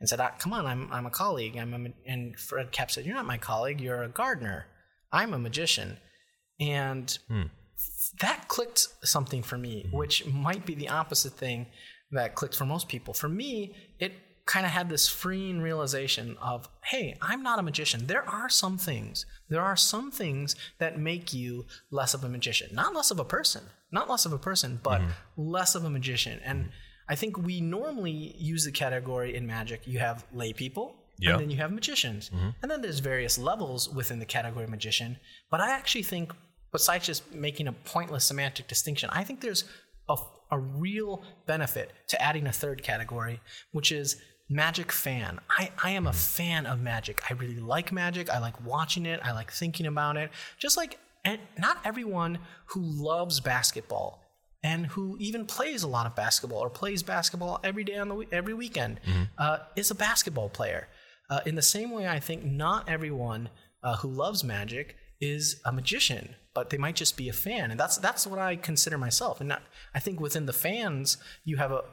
and 0.00 0.08
said, 0.08 0.20
ah, 0.20 0.32
"Come 0.38 0.52
on, 0.52 0.66
I'm 0.66 0.92
I'm 0.92 1.06
a 1.06 1.10
colleague." 1.10 1.56
I'm 1.56 1.74
a, 1.74 2.10
and 2.10 2.38
Fred 2.38 2.72
Kaps 2.72 2.94
said, 2.94 3.06
"You're 3.06 3.14
not 3.14 3.26
my 3.26 3.38
colleague. 3.38 3.80
You're 3.80 4.02
a 4.02 4.08
gardener. 4.08 4.66
I'm 5.12 5.34
a 5.34 5.38
magician," 5.38 5.98
and 6.60 7.16
hmm. 7.28 7.44
that 8.20 8.48
clicked 8.48 8.88
something 9.02 9.42
for 9.42 9.58
me, 9.58 9.84
mm-hmm. 9.86 9.96
which 9.96 10.26
might 10.26 10.66
be 10.66 10.74
the 10.74 10.88
opposite 10.88 11.32
thing 11.34 11.66
that 12.12 12.34
clicked 12.34 12.54
for 12.54 12.64
most 12.64 12.88
people. 12.88 13.14
For 13.14 13.28
me, 13.28 13.74
it 13.98 14.12
kind 14.46 14.66
of 14.66 14.72
had 14.72 14.88
this 14.90 15.08
freeing 15.08 15.60
realization 15.60 16.36
of, 16.40 16.68
hey, 16.84 17.16
I'm 17.22 17.42
not 17.42 17.58
a 17.58 17.62
magician. 17.62 18.06
There 18.06 18.28
are 18.28 18.48
some 18.48 18.76
things, 18.76 19.24
there 19.48 19.62
are 19.62 19.76
some 19.76 20.10
things 20.10 20.54
that 20.78 20.98
make 20.98 21.32
you 21.32 21.66
less 21.90 22.14
of 22.14 22.24
a 22.24 22.28
magician. 22.28 22.68
Not 22.72 22.94
less 22.94 23.10
of 23.10 23.18
a 23.18 23.24
person, 23.24 23.64
not 23.90 24.08
less 24.08 24.26
of 24.26 24.32
a 24.32 24.38
person, 24.38 24.80
but 24.82 25.00
mm-hmm. 25.00 25.10
less 25.36 25.74
of 25.74 25.84
a 25.84 25.90
magician. 25.90 26.40
And 26.44 26.60
mm-hmm. 26.60 26.70
I 27.08 27.14
think 27.14 27.38
we 27.38 27.60
normally 27.60 28.34
use 28.38 28.64
the 28.64 28.72
category 28.72 29.34
in 29.34 29.46
magic. 29.46 29.86
You 29.86 29.98
have 29.98 30.24
lay 30.32 30.52
people, 30.52 30.94
yeah. 31.18 31.32
and 31.32 31.40
then 31.40 31.50
you 31.50 31.56
have 31.58 31.72
magicians, 31.72 32.30
mm-hmm. 32.30 32.50
and 32.62 32.70
then 32.70 32.80
there's 32.80 33.00
various 33.00 33.38
levels 33.38 33.88
within 33.90 34.18
the 34.18 34.24
category 34.24 34.66
magician. 34.66 35.18
But 35.50 35.60
I 35.60 35.70
actually 35.70 36.02
think, 36.02 36.32
besides 36.72 37.06
just 37.06 37.34
making 37.34 37.68
a 37.68 37.72
pointless 37.72 38.24
semantic 38.24 38.68
distinction, 38.68 39.10
I 39.12 39.24
think 39.24 39.40
there's 39.40 39.64
a, 40.08 40.16
a 40.50 40.58
real 40.58 41.22
benefit 41.46 41.92
to 42.08 42.22
adding 42.22 42.46
a 42.46 42.52
third 42.52 42.82
category, 42.82 43.40
which 43.72 43.92
is 43.92 44.16
magic 44.48 44.92
fan. 44.92 45.40
I, 45.50 45.70
I 45.82 45.90
am 45.90 46.06
a 46.06 46.10
mm-hmm. 46.10 46.18
fan 46.18 46.66
of 46.66 46.80
magic. 46.80 47.30
I 47.30 47.34
really 47.34 47.60
like 47.60 47.92
magic. 47.92 48.30
I 48.30 48.38
like 48.38 48.64
watching 48.64 49.06
it. 49.06 49.20
I 49.22 49.32
like 49.32 49.50
thinking 49.50 49.86
about 49.86 50.16
it. 50.16 50.30
Just 50.58 50.76
like 50.76 50.98
and 51.24 51.40
not 51.58 51.78
everyone 51.84 52.38
who 52.66 52.82
loves 52.82 53.40
basketball 53.40 54.23
and 54.64 54.86
who 54.86 55.16
even 55.20 55.44
plays 55.44 55.82
a 55.82 55.88
lot 55.88 56.06
of 56.06 56.16
basketball 56.16 56.58
or 56.58 56.70
plays 56.70 57.02
basketball 57.02 57.60
every 57.62 57.84
day 57.84 57.98
on 57.98 58.08
the 58.08 58.26
every 58.32 58.54
weekend 58.54 58.98
mm-hmm. 59.06 59.24
uh, 59.38 59.58
is 59.76 59.90
a 59.90 59.94
basketball 59.94 60.48
player. 60.48 60.88
Uh, 61.30 61.40
in 61.46 61.54
the 61.54 61.62
same 61.62 61.90
way, 61.90 62.08
I 62.08 62.18
think 62.18 62.44
not 62.44 62.88
everyone 62.88 63.50
uh, 63.82 63.96
who 63.96 64.08
loves 64.08 64.42
magic 64.42 64.96
is 65.20 65.60
a 65.64 65.72
magician, 65.72 66.34
but 66.54 66.70
they 66.70 66.78
might 66.78 66.96
just 66.96 67.16
be 67.16 67.28
a 67.28 67.32
fan, 67.32 67.70
and 67.70 67.78
that's 67.78 67.98
that's 67.98 68.26
what 68.26 68.38
I 68.38 68.56
consider 68.56 68.98
myself. 68.98 69.38
And 69.38 69.50
not, 69.50 69.62
I 69.94 70.00
think 70.00 70.18
within 70.18 70.46
the 70.46 70.52
fans, 70.52 71.18
you 71.44 71.58
have 71.58 71.70
a 71.70 71.84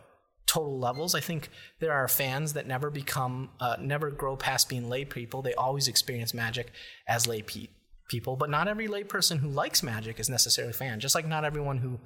total 0.47 0.79
levels. 0.79 1.13
I 1.13 1.19
think 1.19 1.49
there 1.79 1.93
are 1.93 2.07
fans 2.07 2.53
that 2.53 2.67
never 2.67 2.89
become, 2.89 3.51
uh, 3.59 3.77
never 3.79 4.11
grow 4.11 4.35
past 4.35 4.67
being 4.67 4.89
lay 4.89 5.05
people. 5.05 5.41
They 5.41 5.53
always 5.53 5.87
experience 5.87 6.33
magic 6.33 6.71
as 7.07 7.25
lay 7.25 7.41
pe- 7.41 7.67
people, 8.09 8.35
but 8.35 8.49
not 8.49 8.67
every 8.67 8.87
lay 8.87 9.03
person 9.03 9.37
who 9.37 9.47
likes 9.47 9.81
magic 9.81 10.19
is 10.19 10.29
necessarily 10.29 10.71
a 10.71 10.73
fan. 10.73 10.99
Just 10.99 11.15
like 11.15 11.25
not 11.25 11.45
everyone 11.45 11.77
who 11.77 11.99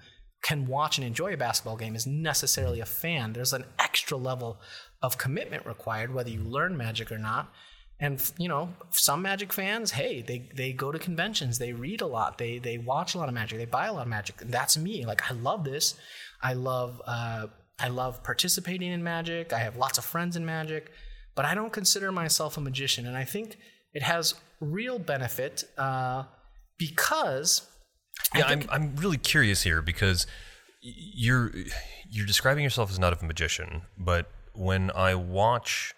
can 0.45 0.67
watch 0.67 0.99
and 0.99 1.07
enjoy 1.07 1.33
a 1.33 1.37
basketball 1.37 1.75
game 1.75 1.95
is 1.95 2.05
necessarily 2.05 2.79
a 2.79 2.85
fan. 2.85 3.33
There's 3.33 3.51
an 3.51 3.65
extra 3.79 4.15
level 4.15 4.61
of 5.01 5.17
commitment 5.17 5.65
required, 5.65 6.13
whether 6.13 6.29
you 6.29 6.41
learn 6.41 6.77
magic 6.77 7.11
or 7.11 7.17
not. 7.17 7.51
And 7.99 8.21
you 8.37 8.47
know, 8.47 8.69
some 8.91 9.23
magic 9.23 9.51
fans, 9.51 9.89
hey, 9.89 10.21
they 10.21 10.47
they 10.55 10.71
go 10.71 10.91
to 10.91 10.99
conventions, 10.99 11.57
they 11.57 11.73
read 11.73 12.01
a 12.01 12.05
lot, 12.05 12.37
they 12.37 12.59
they 12.59 12.77
watch 12.77 13.15
a 13.15 13.17
lot 13.17 13.27
of 13.27 13.33
magic, 13.33 13.57
they 13.57 13.65
buy 13.65 13.87
a 13.87 13.93
lot 13.93 14.03
of 14.03 14.07
magic. 14.07 14.37
That's 14.37 14.77
me. 14.77 15.03
Like 15.03 15.31
I 15.31 15.33
love 15.33 15.63
this. 15.63 15.95
I 16.43 16.53
love 16.53 17.01
uh, 17.07 17.47
I 17.79 17.87
love 17.87 18.23
participating 18.23 18.91
in 18.91 19.03
magic. 19.03 19.51
I 19.51 19.57
have 19.57 19.77
lots 19.77 19.97
of 19.97 20.05
friends 20.05 20.35
in 20.35 20.45
magic, 20.45 20.91
but 21.33 21.45
I 21.45 21.55
don't 21.55 21.73
consider 21.73 22.11
myself 22.11 22.55
a 22.55 22.61
magician. 22.61 23.07
And 23.07 23.17
I 23.17 23.23
think 23.23 23.57
it 23.95 24.03
has 24.03 24.35
real 24.61 24.99
benefit 24.99 25.63
uh, 25.79 26.25
because 26.77 27.67
yeah, 28.35 28.45
I'm 28.45 28.63
I'm 28.69 28.95
really 28.95 29.17
curious 29.17 29.63
here 29.63 29.81
because 29.81 30.27
you're 30.81 31.51
you're 32.09 32.25
describing 32.25 32.63
yourself 32.63 32.91
as 32.91 32.99
not 32.99 33.19
a 33.19 33.25
magician, 33.25 33.83
but 33.97 34.29
when 34.53 34.91
I 34.91 35.15
watch 35.15 35.93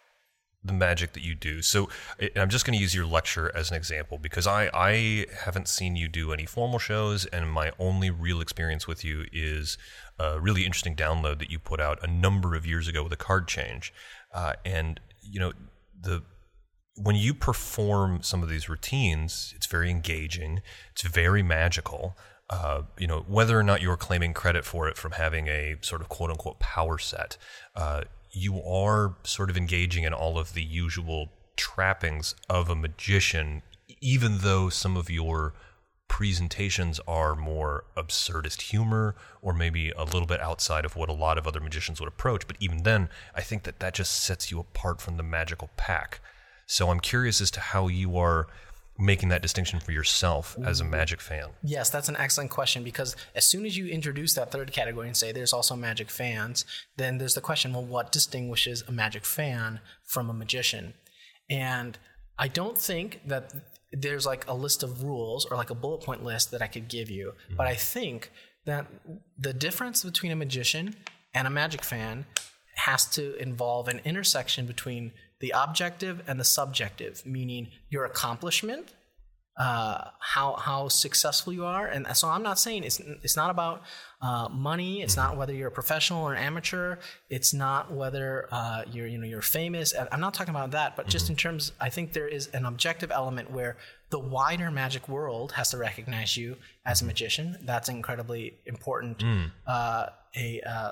the 0.64 0.74
magic 0.74 1.14
that 1.14 1.24
you 1.24 1.34
do. 1.34 1.62
So 1.62 1.90
I'm 2.36 2.50
just 2.50 2.66
going 2.66 2.78
to 2.78 2.82
use 2.82 2.94
your 2.94 3.06
lecture 3.06 3.52
as 3.56 3.72
an 3.72 3.78
example 3.78 4.18
because 4.18 4.46
I, 4.46 4.70
I 4.74 5.26
haven't 5.44 5.68
seen 5.68 5.96
you 5.96 6.08
do 6.08 6.34
any 6.34 6.46
formal 6.46 6.80
shows, 6.80 7.26
and 7.26 7.50
my 7.50 7.72
only 7.80 8.10
real 8.10 8.42
experience 8.42 8.88
with 8.88 9.04
you 9.04 9.26
is 9.32 9.78
a 10.20 10.40
really 10.40 10.66
interesting 10.66 10.96
download 10.96 11.40
that 11.40 11.50
you 11.50 11.60
put 11.60 11.80
out 11.80 12.00
a 12.04 12.08
number 12.08 12.56
of 12.56 12.66
years 12.66 12.88
ago 12.88 13.04
with 13.04 13.14
a 13.14 13.18
card 13.18 13.48
change. 13.48 13.94
Uh, 14.34 14.54
and 14.66 15.00
you 15.22 15.40
know 15.40 15.54
the 16.00 16.24
when 16.98 17.16
you 17.16 17.34
perform 17.34 18.24
some 18.24 18.42
of 18.42 18.50
these 18.50 18.68
routines, 18.68 19.54
it's 19.56 19.68
very 19.68 19.90
engaging. 19.90 20.62
It's 20.92 21.04
very 21.04 21.44
magical. 21.44 22.18
Uh, 22.50 22.84
you 22.98 23.08
know, 23.08 23.26
whether 23.28 23.60
or 23.60 23.64
not 23.64 23.82
you're 23.82 23.98
claiming 23.98 24.34
credit 24.34 24.66
for 24.66 24.88
it 24.88 24.98
from 24.98 25.12
having 25.12 25.48
a 25.48 25.76
sort 25.82 26.02
of 26.02 26.10
quote 26.10 26.32
unquote 26.32 26.60
power 26.60 26.98
set, 26.98 27.38
uh, 27.76 28.02
you 28.32 28.62
are 28.64 29.16
sort 29.24 29.50
of 29.50 29.58
engaging 29.58 30.04
in 30.04 30.14
all 30.14 30.40
of 30.40 30.54
the 30.54 30.64
usual 30.64 31.30
trappings 31.56 32.36
of 32.50 32.70
a 32.70 32.76
magician, 32.76 33.62
even 34.02 34.40
though 34.40 34.70
some 34.70 34.98
of 34.98 35.10
your 35.10 35.54
presentations 36.08 37.00
are 37.08 37.36
more 37.36 37.84
absurdist 37.98 38.62
humor 38.62 39.14
or 39.42 39.54
maybe 39.54 39.92
a 39.92 40.04
little 40.04 40.26
bit 40.26 40.40
outside 40.40 40.86
of 40.86 40.96
what 40.96 41.10
a 41.10 41.14
lot 41.14 41.38
of 41.38 41.46
other 41.46 41.60
magicians 41.60 42.00
would 42.00 42.08
approach. 42.08 42.48
But 42.48 42.56
even 42.60 42.84
then, 42.84 43.10
I 43.36 43.42
think 43.42 43.64
that 43.64 43.80
that 43.82 43.94
just 43.94 44.24
sets 44.24 44.50
you 44.50 44.60
apart 44.60 45.02
from 45.02 45.18
the 45.18 45.24
magical 45.24 45.70
pack. 45.76 46.22
So 46.68 46.90
I'm 46.90 47.00
curious 47.00 47.42
as 47.42 47.50
to 47.52 47.60
how 47.60 47.88
you 47.88 48.18
are 48.18 48.48
making 49.00 49.30
that 49.30 49.42
distinction 49.42 49.80
for 49.80 49.92
yourself 49.92 50.58
as 50.64 50.82
a 50.82 50.84
magic 50.84 51.22
fan? 51.22 51.50
Yes, 51.64 51.90
that's 51.90 52.10
an 52.10 52.18
excellent 52.18 52.50
question 52.50 52.84
because 52.84 53.16
as 53.36 53.46
soon 53.46 53.66
as 53.66 53.78
you 53.78 53.88
introduce 53.88 54.34
that 54.34 54.52
third 54.52 54.72
category 54.72 55.08
and 55.08 55.16
say 55.16 55.32
there's 55.32 55.54
also 55.54 55.76
magic 55.76 56.10
fans, 56.10 56.66
then 56.98 57.18
there's 57.18 57.36
the 57.36 57.42
question 57.42 57.74
well, 57.74 57.86
what 57.86 58.12
distinguishes 58.12 58.84
a 58.88 58.92
magic 58.92 59.26
fan 59.26 59.80
from 60.04 60.30
a 60.30 60.34
magician? 60.34 60.94
And 61.50 61.98
I 62.40 62.48
don't 62.48 62.78
think 62.78 63.22
that 63.26 63.54
there's 63.92 64.26
like 64.26 64.48
a 64.48 64.54
list 64.54 64.84
of 64.84 65.04
rules 65.04 65.46
or 65.46 65.58
like 65.58 65.70
a 65.70 65.76
bullet 65.76 66.02
point 66.02 66.24
list 66.24 66.52
that 66.52 66.62
I 66.62 66.68
could 66.68 66.88
give 66.88 67.10
you, 67.10 67.34
mm-hmm. 67.34 67.56
but 67.56 67.68
I 67.68 67.76
think 67.76 68.32
that 68.66 68.88
the 69.38 69.54
difference 69.54 70.04
between 70.04 70.32
a 70.32 70.36
magician 70.36 70.96
and 71.34 71.48
a 71.48 71.52
magic 71.52 71.84
fan 71.84 72.26
has 72.78 73.06
to 73.06 73.36
involve 73.38 73.88
an 73.88 74.00
intersection 74.06 74.66
between 74.66 75.12
the 75.40 75.52
objective 75.56 76.24
and 76.28 76.40
the 76.40 76.44
subjective, 76.44 77.26
meaning 77.26 77.70
your 77.90 78.06
accomplishment, 78.06 78.94
uh, 79.58 80.10
how 80.20 80.56
how 80.56 80.88
successful 80.88 81.52
you 81.52 81.66
are, 81.66 81.88
and 81.88 82.06
so 82.16 82.28
I'm 82.28 82.44
not 82.44 82.60
saying 82.60 82.84
it's 82.84 83.00
it's 83.24 83.36
not 83.36 83.50
about 83.50 83.82
uh, 84.22 84.48
money. 84.50 85.02
It's 85.02 85.16
mm-hmm. 85.16 85.30
not 85.30 85.38
whether 85.38 85.54
you're 85.54 85.70
a 85.70 85.72
professional 85.72 86.24
or 86.24 86.34
an 86.34 86.44
amateur. 86.44 86.98
It's 87.32 87.56
not 87.56 87.92
whether 87.92 88.48
uh, 88.52 88.84
you're 88.92 89.08
you 89.08 89.18
know 89.18 89.26
you're 89.26 89.42
famous. 89.42 89.96
I'm 90.12 90.20
not 90.20 90.36
talking 90.36 90.54
about 90.54 90.72
that, 90.72 90.96
but 90.96 91.04
mm-hmm. 91.04 91.12
just 91.12 91.30
in 91.32 91.36
terms, 91.36 91.72
I 91.82 91.90
think 91.90 92.14
there 92.14 92.28
is 92.28 92.48
an 92.54 92.66
objective 92.66 93.12
element 93.12 93.50
where 93.50 93.78
the 94.12 94.20
wider 94.20 94.70
magic 94.70 95.10
world 95.10 95.54
has 95.54 95.72
to 95.72 95.78
recognize 95.78 96.38
you 96.38 96.58
as 96.86 97.02
a 97.02 97.04
mm-hmm. 97.04 97.08
magician. 97.08 97.58
That's 97.64 97.90
incredibly 97.90 98.60
important. 98.68 99.18
Mm. 99.18 99.52
Uh, 99.66 100.06
a 100.36 100.62
uh, 100.62 100.92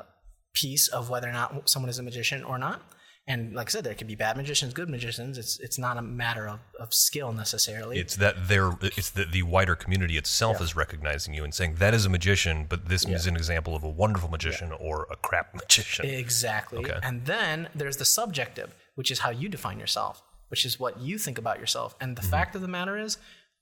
piece 0.56 0.88
of 0.88 1.10
whether 1.10 1.30
or 1.30 1.34
not 1.34 1.70
someone 1.70 1.90
is 1.90 2.00
a 2.00 2.04
magician 2.04 2.44
or 2.44 2.58
not. 2.58 2.82
And 3.28 3.56
like 3.56 3.70
I 3.70 3.72
said, 3.72 3.84
there 3.84 3.96
can 3.96 4.06
be 4.06 4.14
bad 4.14 4.38
magicians, 4.38 4.74
good 4.74 4.88
magicians. 4.88 5.40
It's 5.40 5.60
it's 5.60 5.80
not 5.80 5.98
a 5.98 6.02
matter 6.02 6.48
of, 6.48 6.60
of 6.80 6.94
skill 6.94 7.34
necessarily. 7.34 7.98
It's 7.98 8.16
that 8.18 8.48
they're 8.48 8.74
it's 8.82 9.10
that 9.12 9.32
the 9.32 9.42
wider 9.42 9.76
community 9.76 10.16
itself 10.16 10.58
yeah. 10.60 10.66
is 10.66 10.76
recognizing 10.76 11.34
you 11.34 11.44
and 11.44 11.52
saying 11.52 11.76
that 11.80 11.96
is 11.96 12.06
a 12.06 12.10
magician, 12.10 12.68
but 12.70 12.88
this 12.88 13.04
yeah. 13.04 13.16
is 13.16 13.26
an 13.26 13.36
example 13.36 13.76
of 13.76 13.84
a 13.84 13.90
wonderful 13.90 14.30
magician 14.30 14.70
yeah. 14.70 14.88
or 14.88 15.08
a 15.10 15.16
crap 15.16 15.56
magician. 15.56 16.06
Exactly. 16.06 16.80
Okay. 16.80 17.00
And 17.02 17.26
then 17.26 17.68
there's 17.74 17.98
the 17.98 18.06
subjective, 18.06 18.76
which 18.94 19.10
is 19.10 19.20
how 19.20 19.32
you 19.32 19.50
define 19.50 19.80
yourself, 19.80 20.22
which 20.50 20.64
is 20.64 20.80
what 20.80 21.00
you 21.00 21.18
think 21.18 21.40
about 21.40 21.60
yourself. 21.60 21.96
And 22.00 22.16
the 22.16 22.22
mm-hmm. 22.22 22.30
fact 22.30 22.56
of 22.56 22.62
the 22.62 22.68
matter 22.68 22.96
is, 22.96 23.18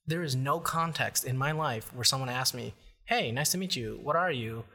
there 0.05 0.23
is 0.23 0.35
no 0.35 0.59
context 0.59 1.23
in 1.23 1.37
my 1.37 1.53
life 1.53 1.93
where 1.93 2.03
someone 2.03 2.27
asks 2.27 2.53
me, 2.53 2.73
"Hey, 3.05 3.31
nice 3.31 3.51
to 3.51 3.57
meet 3.57 3.77
you. 3.77 3.97
What 4.03 4.17
are 4.17 4.31
you?" 4.31 4.65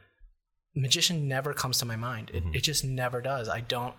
Magician 0.81 1.29
never 1.29 1.53
comes 1.53 1.79
to 1.79 1.85
my 1.85 1.97
mind. 1.97 2.31
It, 2.33 2.45
mm-hmm. 2.45 2.55
it 2.55 2.63
just 2.63 2.85
never 2.85 3.21
does. 3.21 3.49
I 3.49 3.61
don't 3.61 3.95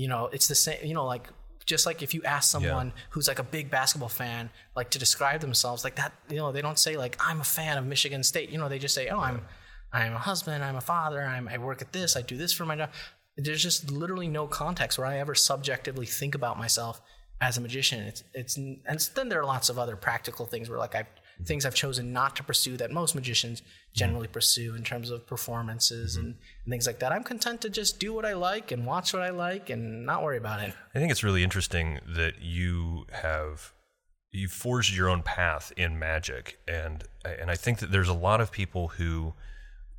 you 0.00 0.08
know, 0.08 0.30
it's 0.32 0.48
the 0.48 0.54
same, 0.54 0.78
you 0.82 0.94
know, 0.94 1.04
like 1.04 1.28
just 1.66 1.86
like 1.86 2.02
if 2.02 2.14
you 2.14 2.22
ask 2.24 2.50
someone 2.50 2.88
yeah. 2.88 3.02
who's 3.10 3.28
like 3.28 3.38
a 3.38 3.44
big 3.44 3.70
basketball 3.70 4.08
fan, 4.08 4.50
like 4.74 4.90
to 4.90 4.98
describe 4.98 5.40
themselves 5.40 5.84
like 5.84 5.96
that, 5.96 6.12
you 6.28 6.36
know, 6.36 6.52
they 6.52 6.62
don't 6.62 6.78
say 6.78 6.96
like 6.96 7.16
I'm 7.20 7.40
a 7.40 7.44
fan 7.44 7.76
of 7.76 7.84
Michigan 7.84 8.22
State. 8.22 8.50
You 8.50 8.58
know, 8.58 8.68
they 8.68 8.78
just 8.78 8.94
say, 8.94 9.08
"Oh, 9.08 9.20
I'm 9.20 9.42
I'm 9.92 10.14
a 10.14 10.18
husband, 10.18 10.64
I'm 10.64 10.76
a 10.76 10.80
father, 10.80 11.20
I'm, 11.20 11.48
I 11.48 11.58
work 11.58 11.82
at 11.82 11.92
this, 11.92 12.16
I 12.16 12.22
do 12.22 12.36
this 12.36 12.52
for 12.52 12.64
my 12.64 12.76
job." 12.76 12.90
There's 13.36 13.62
just 13.62 13.90
literally 13.90 14.28
no 14.28 14.46
context 14.46 14.98
where 14.98 15.06
I 15.06 15.18
ever 15.18 15.34
subjectively 15.34 16.06
think 16.06 16.34
about 16.34 16.58
myself 16.58 17.00
as 17.40 17.58
a 17.58 17.60
magician. 17.60 18.00
It's 18.04 18.24
it's 18.32 18.56
and 18.56 19.10
then 19.14 19.28
there 19.28 19.40
are 19.40 19.46
lots 19.46 19.68
of 19.68 19.78
other 19.78 19.96
practical 19.96 20.46
things 20.46 20.70
where 20.70 20.78
like 20.78 20.94
I've 20.94 21.06
things 21.44 21.64
I've 21.64 21.74
chosen 21.74 22.12
not 22.12 22.36
to 22.36 22.44
pursue 22.44 22.76
that 22.76 22.90
most 22.90 23.14
magicians 23.14 23.62
generally 23.94 24.28
pursue 24.28 24.74
in 24.74 24.84
terms 24.84 25.10
of 25.10 25.26
performances 25.26 26.16
mm-hmm. 26.16 26.26
and, 26.26 26.34
and, 26.64 26.72
things 26.72 26.86
like 26.86 26.98
that. 27.00 27.12
I'm 27.12 27.24
content 27.24 27.60
to 27.62 27.70
just 27.70 27.98
do 27.98 28.12
what 28.12 28.24
I 28.24 28.34
like 28.34 28.72
and 28.72 28.86
watch 28.86 29.12
what 29.12 29.22
I 29.22 29.30
like 29.30 29.70
and 29.70 30.06
not 30.06 30.22
worry 30.22 30.36
about 30.36 30.60
it. 30.60 30.74
I 30.94 30.98
think 30.98 31.10
it's 31.10 31.24
really 31.24 31.42
interesting 31.42 32.00
that 32.06 32.40
you 32.40 33.06
have 33.12 33.72
you 34.32 34.46
forged 34.46 34.94
your 34.94 35.08
own 35.08 35.22
path 35.22 35.72
in 35.76 35.98
magic 35.98 36.60
and 36.68 37.04
and 37.24 37.50
I 37.50 37.56
think 37.56 37.80
that 37.80 37.90
there's 37.90 38.08
a 38.08 38.14
lot 38.14 38.40
of 38.40 38.52
people 38.52 38.88
who 38.88 39.34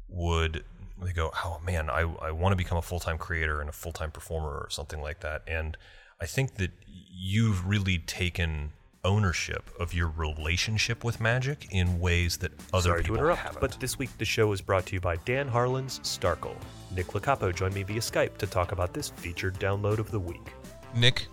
would 0.07 0.63
they 1.01 1.13
go, 1.13 1.31
"Oh 1.43 1.60
man, 1.65 1.89
I 1.89 2.01
I 2.01 2.31
want 2.31 2.53
to 2.53 2.57
become 2.57 2.77
a 2.77 2.81
full-time 2.81 3.17
creator 3.17 3.60
and 3.60 3.69
a 3.69 3.74
full-time 3.74 4.12
performer 4.12 4.50
or 4.50 4.69
something 4.69 5.01
like 5.01 5.21
that." 5.21 5.41
And 5.48 5.77
I 6.21 6.27
think 6.27 6.55
that 6.55 6.71
you've 6.88 7.67
really 7.67 7.98
taken 7.98 8.71
ownership 9.03 9.70
of 9.79 9.93
your 9.93 10.10
relationship 10.10 11.03
with 11.03 11.20
magic 11.20 11.67
in 11.72 12.00
ways 12.00 12.38
that 12.38 12.51
other 12.74 12.89
Sorry 12.89 13.01
people 13.01 13.15
to 13.17 13.22
interrupt, 13.22 13.41
haven't. 13.41 13.62
but 13.62 13.79
this 13.79 13.98
week 13.98 14.10
the 14.17 14.25
show 14.25 14.51
is 14.51 14.62
brought 14.62 14.86
to 14.88 14.93
you 14.93 15.00
by 15.01 15.15
Dan 15.17 15.48
Harlan's 15.48 16.00
Starkle. 16.00 16.55
Nick 16.96 17.08
Locapo 17.08 17.53
joined 17.53 17.74
me 17.74 17.84
via 17.84 18.00
Skype 18.00 18.38
to 18.38 18.48
talk 18.48 18.72
about 18.72 18.93
this 18.93 19.10
featured 19.10 19.55
download 19.55 19.98
of 19.98 20.12
the 20.12 20.20
week. 20.20 20.53
Nick, 20.96 21.27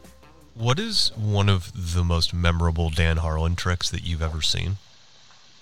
what 0.54 0.78
is 0.78 1.12
one 1.16 1.48
of 1.48 1.72
the 1.94 2.02
most 2.04 2.32
memorable 2.32 2.90
Dan 2.90 3.18
Harlan 3.18 3.56
tricks 3.56 3.90
that 3.90 4.02
you've 4.02 4.22
ever 4.22 4.42
seen? 4.42 4.76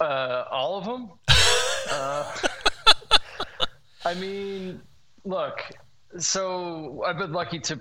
Uh, 0.01 0.45
all 0.51 0.79
of 0.79 0.85
them. 0.85 1.11
uh, 1.91 2.33
I 4.05 4.15
mean, 4.15 4.81
look, 5.25 5.61
so 6.19 7.03
I've 7.07 7.19
been 7.19 7.33
lucky 7.33 7.59
to 7.61 7.77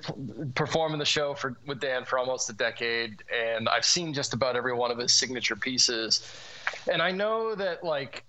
perform 0.56 0.94
in 0.94 1.00
the 1.00 1.06
show 1.06 1.34
for 1.34 1.58
with 1.66 1.80
Dan 1.80 2.06
for 2.06 2.18
almost 2.20 2.50
a 2.50 2.54
decade, 2.54 3.24
and 3.34 3.68
I've 3.70 3.86
seen 3.86 4.14
just 4.14 4.34
about 4.34 4.56
every 4.56 4.74
one 4.74 4.92
of 4.92 4.98
his 4.98 5.14
signature 5.14 5.56
pieces. 5.56 6.32
And 6.92 7.02
I 7.02 7.12
know 7.12 7.56
that 7.56 7.84
like 7.84 8.24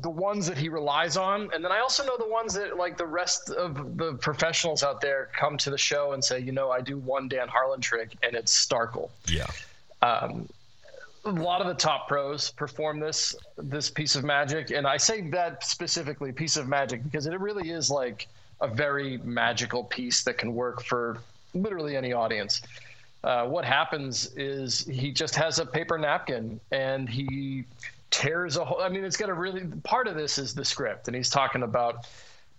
the 0.00 0.10
ones 0.10 0.46
that 0.46 0.58
he 0.58 0.68
relies 0.68 1.16
on, 1.16 1.50
and 1.54 1.64
then 1.64 1.72
I 1.72 1.78
also 1.80 2.04
know 2.04 2.16
the 2.18 2.28
ones 2.28 2.54
that 2.54 2.76
like 2.76 2.96
the 2.96 3.06
rest 3.06 3.50
of 3.50 3.96
the 3.96 4.14
professionals 4.14 4.82
out 4.82 5.00
there 5.00 5.30
come 5.36 5.56
to 5.58 5.70
the 5.70 5.78
show 5.78 6.12
and 6.12 6.24
say, 6.24 6.40
you 6.40 6.52
know, 6.52 6.70
I 6.70 6.80
do 6.80 6.98
one 6.98 7.28
Dan 7.28 7.48
Harlan 7.48 7.80
trick, 7.80 8.16
and 8.22 8.34
it's 8.34 8.66
Starkle. 8.66 9.10
Yeah. 9.28 9.46
Um, 10.02 10.48
a 11.24 11.30
lot 11.30 11.60
of 11.60 11.66
the 11.66 11.74
top 11.74 12.08
pros 12.08 12.50
perform 12.50 13.00
this 13.00 13.34
this 13.56 13.90
piece 13.90 14.16
of 14.16 14.24
magic, 14.24 14.70
and 14.70 14.86
I 14.86 14.96
say 14.96 15.28
that 15.30 15.64
specifically, 15.64 16.32
piece 16.32 16.56
of 16.56 16.68
magic, 16.68 17.04
because 17.04 17.26
it 17.26 17.38
really 17.38 17.70
is 17.70 17.90
like 17.90 18.28
a 18.60 18.68
very 18.68 19.18
magical 19.18 19.84
piece 19.84 20.22
that 20.24 20.38
can 20.38 20.54
work 20.54 20.82
for 20.82 21.18
literally 21.54 21.96
any 21.96 22.12
audience. 22.12 22.62
Uh, 23.24 23.46
what 23.46 23.64
happens 23.64 24.32
is 24.36 24.86
he 24.86 25.10
just 25.10 25.34
has 25.34 25.58
a 25.58 25.66
paper 25.66 25.98
napkin 25.98 26.60
and 26.70 27.08
he 27.08 27.64
tears 28.10 28.56
a 28.56 28.64
whole. 28.64 28.80
I 28.80 28.88
mean, 28.88 29.04
it's 29.04 29.16
got 29.16 29.28
a 29.28 29.34
really 29.34 29.66
part 29.82 30.06
of 30.06 30.14
this 30.14 30.38
is 30.38 30.54
the 30.54 30.64
script, 30.64 31.08
and 31.08 31.16
he's 31.16 31.30
talking 31.30 31.62
about 31.62 32.06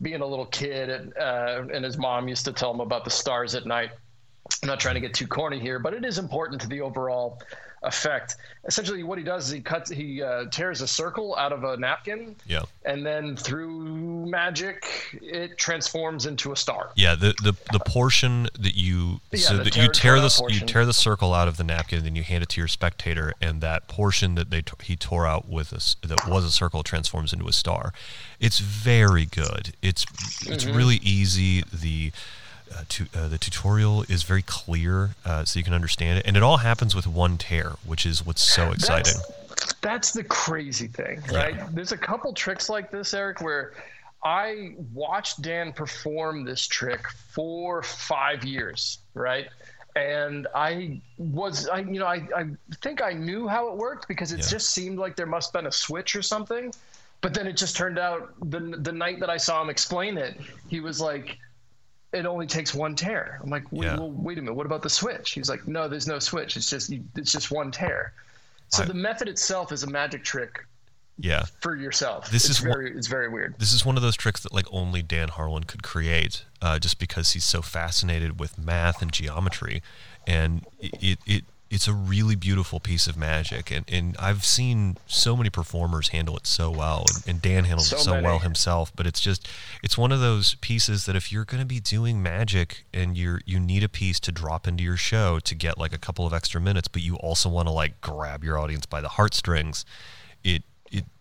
being 0.01 0.21
a 0.21 0.25
little 0.25 0.45
kid, 0.45 0.89
and, 0.89 1.17
uh, 1.17 1.63
and 1.73 1.83
his 1.83 1.97
mom 1.97 2.27
used 2.27 2.45
to 2.45 2.53
tell 2.53 2.71
him 2.71 2.79
about 2.79 3.03
the 3.03 3.09
stars 3.09 3.55
at 3.55 3.65
night. 3.65 3.91
I'm 4.61 4.67
not 4.67 4.79
trying 4.79 4.95
to 4.95 5.01
get 5.01 5.13
too 5.13 5.27
corny 5.27 5.59
here, 5.59 5.79
but 5.79 5.93
it 5.93 6.05
is 6.05 6.17
important 6.17 6.61
to 6.61 6.67
the 6.67 6.81
overall 6.81 7.41
effect. 7.83 8.35
Essentially, 8.65 9.03
what 9.03 9.17
he 9.17 9.23
does 9.23 9.47
is 9.47 9.51
he 9.51 9.61
cuts, 9.61 9.89
he 9.89 10.21
uh, 10.21 10.45
tears 10.51 10.81
a 10.81 10.87
circle 10.87 11.35
out 11.37 11.53
of 11.53 11.63
a 11.63 11.77
napkin, 11.77 12.35
yeah, 12.45 12.63
and 12.85 13.05
then 13.05 13.35
through 13.35 14.25
magic, 14.25 14.85
it 15.21 15.57
transforms 15.57 16.25
into 16.25 16.51
a 16.51 16.55
star. 16.55 16.91
Yeah, 16.95 17.15
the 17.15 17.33
the, 17.43 17.53
the 17.71 17.79
portion 17.79 18.43
that 18.59 18.75
you 18.75 19.21
yeah, 19.31 19.39
so 19.39 19.57
that 19.57 19.75
you 19.75 19.89
tear 19.89 20.19
the 20.19 20.29
portion. 20.29 20.59
you 20.59 20.65
tear 20.65 20.85
the 20.85 20.93
circle 20.93 21.33
out 21.33 21.47
of 21.47 21.57
the 21.57 21.63
napkin, 21.63 21.99
and 21.99 22.07
then 22.07 22.15
you 22.15 22.23
hand 22.23 22.43
it 22.43 22.49
to 22.49 22.61
your 22.61 22.67
spectator, 22.67 23.33
and 23.41 23.61
that 23.61 23.87
portion 23.87 24.35
that 24.35 24.49
they 24.49 24.63
he 24.83 24.95
tore 24.95 25.25
out 25.25 25.47
with 25.47 25.73
us 25.73 25.95
that 26.03 26.27
was 26.27 26.43
a 26.43 26.51
circle 26.51 26.83
transforms 26.83 27.33
into 27.33 27.47
a 27.47 27.53
star. 27.53 27.93
It's 28.39 28.59
very 28.59 29.25
good. 29.25 29.75
It's 29.81 30.05
it's 30.45 30.65
mm-hmm. 30.65 30.77
really 30.77 30.97
easy. 30.97 31.63
The 31.73 32.11
uh, 32.75 32.83
to, 32.89 33.07
uh, 33.15 33.27
the 33.27 33.37
tutorial 33.37 34.03
is 34.03 34.23
very 34.23 34.41
clear, 34.41 35.11
uh, 35.25 35.45
so 35.45 35.59
you 35.59 35.63
can 35.63 35.73
understand 35.73 36.19
it, 36.19 36.25
and 36.27 36.35
it 36.37 36.43
all 36.43 36.57
happens 36.57 36.95
with 36.95 37.07
one 37.07 37.37
tear, 37.37 37.73
which 37.85 38.05
is 38.05 38.25
what's 38.25 38.41
so 38.43 38.71
exciting. 38.71 39.13
That's, 39.49 39.73
that's 39.81 40.11
the 40.11 40.23
crazy 40.23 40.87
thing, 40.87 41.21
right? 41.31 41.55
Yeah. 41.55 41.67
There's 41.71 41.91
a 41.91 41.97
couple 41.97 42.33
tricks 42.33 42.69
like 42.69 42.91
this, 42.91 43.13
Erik, 43.13 43.41
where 43.41 43.73
I 44.23 44.75
watched 44.93 45.41
Dan 45.41 45.71
perform 45.73 46.43
this 46.43 46.67
trick 46.67 47.07
for 47.31 47.83
five 47.83 48.43
years, 48.43 48.99
right? 49.13 49.47
and 49.95 50.47
I 50.53 51.01
was 51.17 51.67
I 51.67 51.79
you 51.79 51.99
know 51.99 52.05
I, 52.05 52.21
I 52.35 52.45
think 52.79 53.01
I 53.01 53.11
knew 53.11 53.47
how 53.47 53.69
it 53.71 53.75
worked 53.75 54.07
because 54.07 54.31
it 54.31 54.39
Yeah. 54.39 54.45
just 54.47 54.69
seemed 54.69 54.99
like 54.99 55.15
there 55.15 55.25
must 55.25 55.47
have 55.51 55.61
been 55.63 55.67
a 55.67 55.71
switch 55.71 56.15
or 56.15 56.21
something. 56.21 56.71
But 57.21 57.33
then 57.33 57.47
it 57.47 57.57
just 57.57 57.75
turned 57.75 57.97
out 57.97 58.31
the 58.51 58.59
the 58.59 58.91
night 58.91 59.19
that 59.19 59.31
I 59.31 59.37
saw 59.37 59.61
him 59.63 59.69
explain 59.69 60.17
it, 60.19 60.39
he 60.67 60.79
was 60.79 61.01
like, 61.01 61.39
"It 62.11 62.25
only 62.25 62.47
takes 62.47 62.73
one 62.73 62.95
tear." 62.95 63.39
I'm 63.43 63.49
like, 63.49 63.71
wait, 63.71 63.85
Yeah. 63.87 63.97
well, 63.97 64.11
"Wait 64.11 64.37
a 64.37 64.41
minute, 64.41 64.55
what 64.55 64.65
about 64.65 64.81
the 64.81 64.89
switch?" 64.89 65.31
He's 65.31 65.49
like, 65.49 65.67
"No, 65.67 65.87
there's 65.87 66.07
no 66.07 66.19
switch. 66.19 66.57
It's 66.57 66.69
just 66.69 66.89
you, 66.89 67.03
it's 67.15 67.31
just 67.31 67.51
one 67.51 67.71
tear." 67.71 68.13
So 68.69 68.83
I- 68.83 68.85
the 68.87 68.93
method 68.93 69.27
itself 69.27 69.71
is 69.71 69.83
a 69.83 69.87
magic 69.87 70.23
trick 70.23 70.65
Yeah. 71.17 71.45
for 71.61 71.75
yourself. 71.75 72.29
This 72.31 72.45
it's 72.45 72.51
is 72.51 72.59
very 72.59 72.95
it's 72.95 73.07
very 73.07 73.27
weird. 73.29 73.55
This 73.59 73.73
is 73.73 73.83
one 73.85 73.95
of 73.97 74.01
those 74.01 74.15
tricks 74.15 74.41
that 74.43 74.53
like 74.53 74.67
only 74.71 75.01
Dan 75.01 75.29
Harlan 75.29 75.63
could 75.65 75.83
create, 75.83 76.45
uh, 76.61 76.79
just 76.79 76.99
because 76.99 77.31
he's 77.33 77.45
so 77.45 77.61
fascinated 77.61 78.39
with 78.39 78.57
math 78.57 79.01
and 79.01 79.11
geometry, 79.11 79.81
and 80.27 80.65
it 80.79 81.19
it 81.25 81.43
it's 81.69 81.87
a 81.87 81.93
really 81.93 82.35
beautiful 82.35 82.79
piece 82.79 83.05
of 83.05 83.15
magic, 83.15 83.69
and, 83.71 83.85
and 83.87 84.15
I've 84.17 84.43
seen 84.43 84.97
so 85.05 85.37
many 85.37 85.51
performers 85.51 86.09
handle 86.09 86.35
it 86.35 86.47
so 86.47 86.71
well, 86.71 87.05
and, 87.13 87.27
and 87.27 87.41
Dan 87.41 87.65
handles 87.65 87.93
it 87.93 87.99
So 87.99 88.13
so 88.13 88.21
well 88.21 88.39
himself. 88.39 88.91
But 88.95 89.05
it's 89.05 89.19
just 89.19 89.47
it's 89.83 89.97
one 89.97 90.11
of 90.11 90.19
those 90.19 90.55
pieces 90.55 91.05
that 91.05 91.15
if 91.15 91.31
you're 91.31 91.45
going 91.45 91.61
to 91.61 91.67
be 91.67 91.79
doing 91.79 92.23
magic 92.23 92.85
and 92.91 93.15
you're 93.15 93.41
you 93.45 93.59
need 93.59 93.83
a 93.83 93.89
piece 93.89 94.19
to 94.21 94.31
drop 94.31 94.67
into 94.67 94.83
your 94.83 94.97
show 94.97 95.39
to 95.39 95.55
get 95.55 95.77
like 95.77 95.93
a 95.93 95.99
couple 95.99 96.25
of 96.25 96.33
extra 96.33 96.59
minutes, 96.59 96.87
but 96.87 97.03
you 97.03 97.15
also 97.17 97.49
want 97.49 97.67
to 97.67 97.71
like 97.71 98.01
grab 98.01 98.43
your 98.43 98.57
audience 98.57 98.87
by 98.87 98.99
the 98.99 99.09
heartstrings, 99.09 99.85
it 100.43 100.63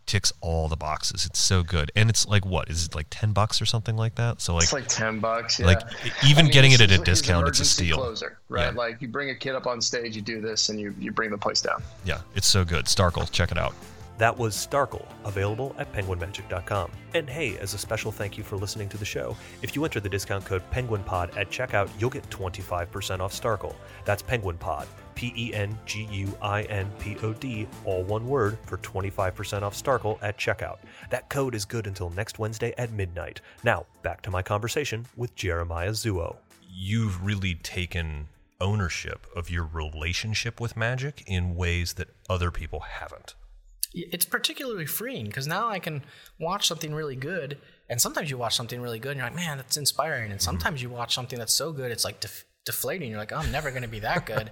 ticks 0.09 0.33
all 0.41 0.67
the 0.67 0.77
boxes. 0.77 1.25
It's 1.25 1.39
so 1.39 1.63
good, 1.63 1.93
and 1.95 2.11
it's 2.11 2.27
like 2.27 2.45
what 2.45 2.69
is 2.69 2.87
it 2.87 2.95
like 2.97 3.07
ten 3.11 3.33
bucks 3.33 3.63
or 3.63 3.67
something 3.67 3.97
like 3.97 4.17
that? 4.17 4.41
So 4.41 4.55
like, 4.55 4.65
It's 4.65 4.73
like 4.73 4.89
ten 4.89 5.21
bucks. 5.21 5.61
Yeah. 5.61 5.67
like, 5.67 5.83
even 6.27 6.39
I 6.39 6.43
mean, 6.45 6.53
getting 6.53 6.73
it 6.73 6.81
at 6.81 6.91
a 6.91 6.99
discount, 6.99 7.47
it's 7.47 7.61
a 7.61 7.65
steal. 7.65 7.99
Closer, 7.99 8.39
right? 8.49 8.73
Yeah. 8.73 8.79
Like 8.79 9.01
you 9.01 9.07
bring 9.09 9.31
a 9.31 9.35
kid 9.37 9.55
up 9.55 9.67
on 9.69 9.81
stage, 9.81 10.17
you 10.17 10.23
do 10.23 10.41
this, 10.41 10.69
and 10.71 10.81
you 10.81 10.93
you 10.99 11.13
bring 11.13 11.31
the 11.31 11.39
place 11.39 11.61
down. 11.61 11.83
yeah, 12.05 12.23
it's 12.35 12.49
so 12.49 12.65
good. 12.65 12.87
Starkle, 12.87 13.31
check 13.31 13.53
it 13.53 13.59
out. 13.59 13.75
That 14.19 14.37
was 14.37 14.57
Starkle, 14.57 15.07
available 15.25 15.77
at 15.79 15.93
penguinmagic.com. 15.93 16.91
And 17.15 17.31
hey, 17.31 17.57
as 17.59 17.75
a 17.75 17.79
special 17.79 18.11
thank 18.11 18.37
you 18.37 18.43
for 18.43 18.57
listening 18.57 18.89
to 18.89 18.97
the 18.99 19.05
show, 19.05 19.37
if 19.63 19.77
you 19.77 19.85
enter 19.85 20.01
the 20.01 20.09
discount 20.09 20.45
code 20.45 20.63
PenguinPod 20.73 21.37
at 21.37 21.51
checkout, 21.51 21.89
you'll 22.01 22.11
get 22.11 22.29
25% 22.29 23.21
off 23.21 23.33
Starkle. 23.33 23.77
That's 24.05 24.21
PenguinPod, 24.23 24.87
P 25.19 25.33
E 25.37 25.53
N 25.53 25.77
G 25.85 26.07
U 26.13 26.33
I 26.41 26.63
N 26.63 26.89
P 27.01 27.17
O 27.25 27.33
D, 27.33 27.67
all 27.85 28.05
one 28.05 28.29
word, 28.29 28.57
for 28.63 28.77
25% 28.79 29.63
off 29.63 29.75
Starkle 29.75 30.17
at 30.23 30.39
checkout. 30.39 30.79
That 31.11 31.29
code 31.29 31.57
is 31.57 31.65
good 31.65 31.89
until 31.89 32.11
next 32.11 32.39
Wednesday 32.39 32.73
at 32.79 32.93
midnight. 32.93 33.41
Now, 33.65 33.87
back 34.05 34.23
to 34.23 34.31
my 34.31 34.43
conversation 34.43 35.07
with 35.17 35.35
Jeremiah 35.35 35.91
Zuo. 35.91 36.37
You've 36.71 37.27
really 37.27 37.57
taken 37.57 38.29
ownership 38.61 39.27
of 39.35 39.51
your 39.51 39.65
relationship 39.65 40.61
with 40.61 40.77
magic 40.77 41.25
in 41.27 41.57
ways 41.57 41.95
that 41.95 42.11
other 42.31 42.53
people 42.53 42.81
haven't. 42.81 43.35
it's 43.93 44.25
particularly 44.25 44.87
freeing 44.87 45.25
because 45.25 45.49
now 45.49 45.67
I 45.67 45.81
can 45.81 46.05
watch 46.39 46.69
something 46.69 46.95
really 46.95 47.17
good, 47.17 47.59
and 47.89 48.01
sometimes 48.01 48.31
you 48.31 48.39
watch 48.39 48.55
something 48.55 48.81
really 48.81 49.01
good, 49.01 49.13
and 49.13 49.19
you're 49.19 49.27
like, 49.27 49.35
man, 49.35 49.57
that's 49.57 49.77
inspiring. 49.77 50.31
And 50.31 50.35
mm-hmm. 50.35 50.45
sometimes 50.45 50.81
you 50.81 50.91
watch 50.91 51.13
something 51.13 51.41
that's 51.41 51.55
so 51.55 51.73
good, 51.73 51.91
it's 51.91 52.05
like 52.05 52.21
def- 52.21 52.45
deflating. 52.69 53.11
You're 53.11 53.19
like, 53.19 53.33
oh, 53.33 53.37
I'm 53.37 53.51
never 53.51 53.71
going 53.71 53.83
to 53.83 53.89
be 53.89 54.01
that 54.01 54.27
good. 54.27 54.51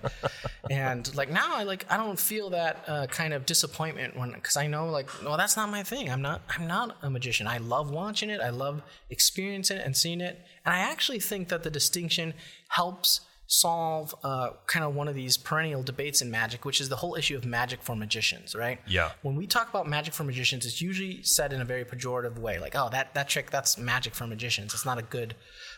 and 0.71 1.15
like 1.15 1.31
now, 1.31 1.55
I 1.55 1.63
like 1.63 1.85
I 1.91 1.97
don't 1.97 2.19
feel 2.19 2.51
that 2.51 2.83
uh, 2.89 3.07
kind 3.07 3.33
of 3.33 3.47
disappointment 3.47 4.17
when 4.17 4.33
because 4.33 4.57
I 4.57 4.67
know 4.67 4.89
like, 4.89 5.09
well, 5.23 5.37
that's 5.37 5.57
not 5.57 5.69
my 5.69 5.83
thing. 5.83 6.11
I'm 6.11 6.23
not 6.23 6.41
I'm 6.49 6.67
not 6.67 6.97
a 7.03 7.11
magician. 7.11 7.47
I 7.47 7.59
love 7.59 7.91
watching 7.91 8.31
it. 8.31 8.41
I 8.41 8.51
love 8.51 8.83
experiencing 9.11 9.77
it 9.77 9.87
and 9.87 9.97
seeing 9.97 10.21
it. 10.21 10.41
And 10.65 10.75
I 10.75 10.79
actually 10.79 11.21
think 11.21 11.49
that 11.49 11.63
the 11.63 11.71
distinction 11.71 12.33
helps 12.69 13.21
solve 13.49 14.15
uh, 14.25 14.51
kind 14.67 14.85
of 14.85 14.95
one 14.95 15.09
of 15.09 15.15
these 15.15 15.37
perennial 15.37 15.83
debates 15.83 16.21
in 16.21 16.31
magic, 16.31 16.65
which 16.65 16.81
is 16.81 16.89
the 16.89 16.97
whole 16.97 17.15
issue 17.15 17.37
of 17.37 17.45
magic 17.45 17.81
for 17.83 17.95
magicians, 17.95 18.55
right? 18.55 18.81
Yeah. 18.87 19.13
When 19.23 19.37
we 19.37 19.47
talk 19.47 19.69
about 19.69 19.89
magic 19.89 20.15
for 20.15 20.25
magicians, 20.25 20.67
it's 20.67 20.83
usually 20.83 21.23
said 21.23 21.53
in 21.53 21.61
a 21.61 21.65
very 21.65 21.85
pejorative 21.85 22.39
way, 22.39 22.59
like, 22.59 22.75
"Oh, 22.75 22.89
that 22.91 23.15
that 23.15 23.29
trick, 23.29 23.51
that's 23.51 23.79
magic 23.79 24.15
for 24.15 24.27
magicians. 24.27 24.75
It's 24.75 24.85
not 24.85 24.99
a 24.99 25.03
good 25.03 25.37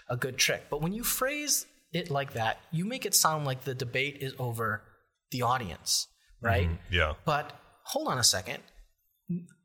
a 0.08 0.16
good 0.16 0.38
trick." 0.38 0.64
But 0.70 0.80
when 0.80 0.92
you 0.92 1.04
phrase 1.04 1.66
it 1.92 2.10
like 2.10 2.34
that, 2.34 2.58
you 2.70 2.84
make 2.84 3.06
it 3.06 3.14
sound 3.14 3.44
like 3.46 3.64
the 3.64 3.74
debate 3.74 4.18
is 4.20 4.34
over 4.38 4.82
the 5.30 5.42
audience, 5.42 6.06
right? 6.40 6.68
Yeah. 6.90 7.14
But 7.24 7.52
hold 7.84 8.08
on 8.08 8.18
a 8.18 8.24
second. 8.24 8.62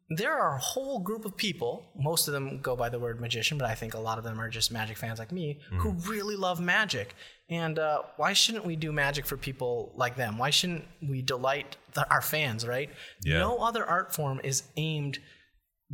There 0.09 0.33
are 0.33 0.55
a 0.55 0.59
whole 0.59 0.99
group 0.99 1.25
of 1.25 1.35
people, 1.35 1.87
most 1.97 2.27
of 2.27 2.33
them 2.33 2.59
go 2.61 2.75
by 2.75 2.89
the 2.89 2.99
word 2.99 3.19
magician, 3.19 3.57
but 3.57 3.67
I 3.67 3.73
think 3.73 3.93
a 3.93 3.99
lot 3.99 4.17
of 4.17 4.23
them 4.23 4.39
are 4.39 4.49
just 4.49 4.71
magic 4.71 4.97
fans 4.97 5.17
like 5.17 5.31
me, 5.31 5.59
who 5.77 5.91
really 6.07 6.35
love 6.35 6.59
magic. 6.59 7.15
And 7.49 7.79
uh, 7.79 8.03
why 8.17 8.33
shouldn't 8.33 8.65
we 8.65 8.75
do 8.75 8.91
magic 8.91 9.25
for 9.25 9.37
people 9.37 9.91
like 9.95 10.15
them? 10.15 10.37
Why 10.37 10.49
shouldn't 10.49 10.85
we 11.01 11.21
delight 11.21 11.77
the, 11.93 12.09
our 12.11 12.21
fans, 12.21 12.67
right? 12.67 12.89
Yeah. 13.23 13.39
No 13.39 13.57
other 13.57 13.85
art 13.85 14.13
form 14.13 14.39
is 14.43 14.63
aimed 14.77 15.19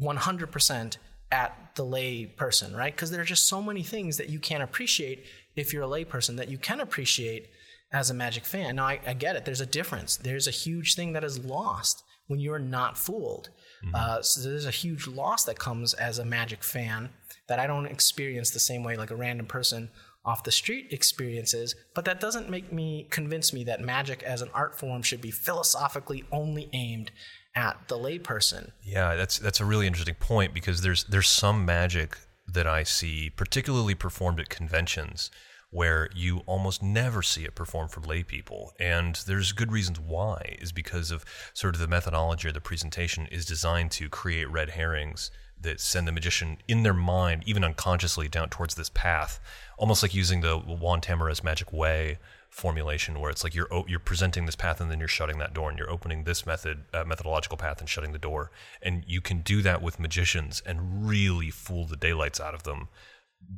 100% 0.02 0.98
at 1.32 1.76
the 1.76 1.84
lay 1.84 2.26
person, 2.26 2.76
right? 2.76 2.94
Because 2.94 3.12
there 3.12 3.22
are 3.22 3.26
just 3.26 3.48
so 3.48 3.62
many 3.62 3.84
things 3.84 4.18
that 4.18 4.30
you 4.30 4.40
can't 4.40 4.64
appreciate 4.64 5.26
if 5.56 5.74
you're 5.74 5.84
a 5.84 5.88
layperson 5.88 6.38
that 6.38 6.50
you 6.50 6.58
can 6.58 6.80
appreciate 6.80 7.50
as 7.92 8.10
a 8.10 8.14
magic 8.14 8.46
fan. 8.46 8.76
Now, 8.76 8.86
I, 8.86 9.00
I 9.06 9.14
get 9.14 9.36
it. 9.36 9.46
There's 9.46 9.62
a 9.62 9.66
difference. 9.66 10.18
There's 10.18 10.48
a 10.48 10.52
huge 10.52 10.96
thing 10.96 11.14
that 11.14 11.24
is 11.24 11.44
lost 11.44 12.04
when 12.28 12.40
you're 12.40 12.60
not 12.60 12.98
fooled. 12.98 13.50
Uh, 13.94 14.22
so 14.22 14.48
there's 14.48 14.66
a 14.66 14.72
huge 14.72 15.08
loss 15.08 15.46
that 15.46 15.58
comes 15.58 15.94
as 15.94 16.20
a 16.20 16.26
magic 16.26 16.64
fan 16.64 17.10
that 17.48 17.60
I 17.60 17.68
don't 17.68 17.86
experience 17.86 18.52
the 18.52 18.60
same 18.60 18.84
way 18.84 18.98
like 18.98 19.10
a 19.10 19.16
random 19.16 19.46
person 19.46 19.90
off 20.26 20.44
the 20.44 20.52
street 20.52 20.88
experiences. 20.92 21.76
But 21.96 22.06
that 22.06 22.20
doesn't 22.20 22.50
make 22.50 22.72
me 22.72 23.08
convince 23.10 23.54
me 23.54 23.64
that 23.64 23.82
magic 23.82 24.22
as 24.24 24.42
an 24.42 24.50
art 24.54 24.78
form 24.78 25.02
should 25.02 25.22
be 25.22 25.32
philosophically 25.32 26.24
only 26.32 26.70
aimed 26.74 27.12
at 27.56 27.88
the 27.88 27.98
layperson. 27.98 28.72
Yeah, 28.84 29.16
that's 29.16 29.40
that's 29.40 29.60
a 29.60 29.66
really 29.66 29.88
interesting 29.88 30.16
point 30.16 30.54
because 30.54 30.82
there's 30.82 31.06
there's 31.06 31.30
some 31.30 31.66
magic 31.66 32.18
that 32.54 32.68
I 32.68 32.84
see, 32.84 33.30
particularly 33.30 33.96
performed 33.96 34.40
at 34.40 34.50
conventions, 34.50 35.32
where 35.72 36.10
you 36.16 36.40
almost 36.46 36.82
never 36.82 37.22
see 37.22 37.44
it 37.44 37.56
performed 37.56 37.92
for 37.92 38.02
lay 38.02 38.24
people. 38.24 38.74
And 38.80 39.16
there's 39.28 39.52
good 39.52 39.72
reasons 39.72 40.00
why, 40.00 40.58
is 40.60 40.72
because 40.72 41.12
of 41.12 41.26
sort 41.54 41.76
of 41.76 41.82
the 41.82 41.88
methodology 41.88 42.48
or 42.48 42.52
the 42.52 42.62
presentation 42.62 43.28
is 43.28 43.46
designed 43.46 43.92
to 43.92 44.10
create 44.10 44.50
red 44.50 44.72
herrings 44.72 45.30
that 45.62 45.80
send 45.80 46.08
the 46.08 46.12
magician 46.12 46.58
in 46.68 46.84
their 46.84 46.94
mind, 46.94 47.44
even 47.46 47.64
unconsciously, 47.64 48.28
down 48.28 48.50
towards 48.50 48.76
this 48.76 48.90
path, 48.90 49.40
almost 49.78 50.02
like 50.02 50.16
using 50.16 50.42
the 50.42 50.58
Juan 50.58 51.02
Tamariz's 51.02 51.44
magic 51.44 51.72
way 51.74 52.18
formulation 52.60 53.20
where 53.20 53.32
it's 53.32 53.44
like 53.44 53.56
you're 53.56 53.70
you're 53.88 54.00
presenting 54.00 54.46
this 54.46 54.56
path 54.56 54.82
and 54.82 54.92
then 54.92 55.00
you're 55.00 55.08
shutting 55.08 55.40
that 55.40 55.54
door 55.54 55.70
and 55.70 55.80
you're 55.80 55.90
opening 55.90 56.26
this 56.26 56.46
method 56.46 56.84
uh, 56.94 57.04
methodological 57.06 57.58
path 57.58 57.80
and 57.80 57.90
shutting 57.90 58.12
the 58.12 58.20
door. 58.20 58.52
And 58.82 59.04
you 59.08 59.22
can 59.22 59.40
do 59.40 59.62
that 59.62 59.82
with 59.82 60.00
magicians 60.00 60.62
and 60.66 61.08
really 61.08 61.50
fool 61.50 61.86
the 61.86 61.96
daylights 61.96 62.40
out 62.40 62.54
of 62.54 62.64
them 62.64 62.90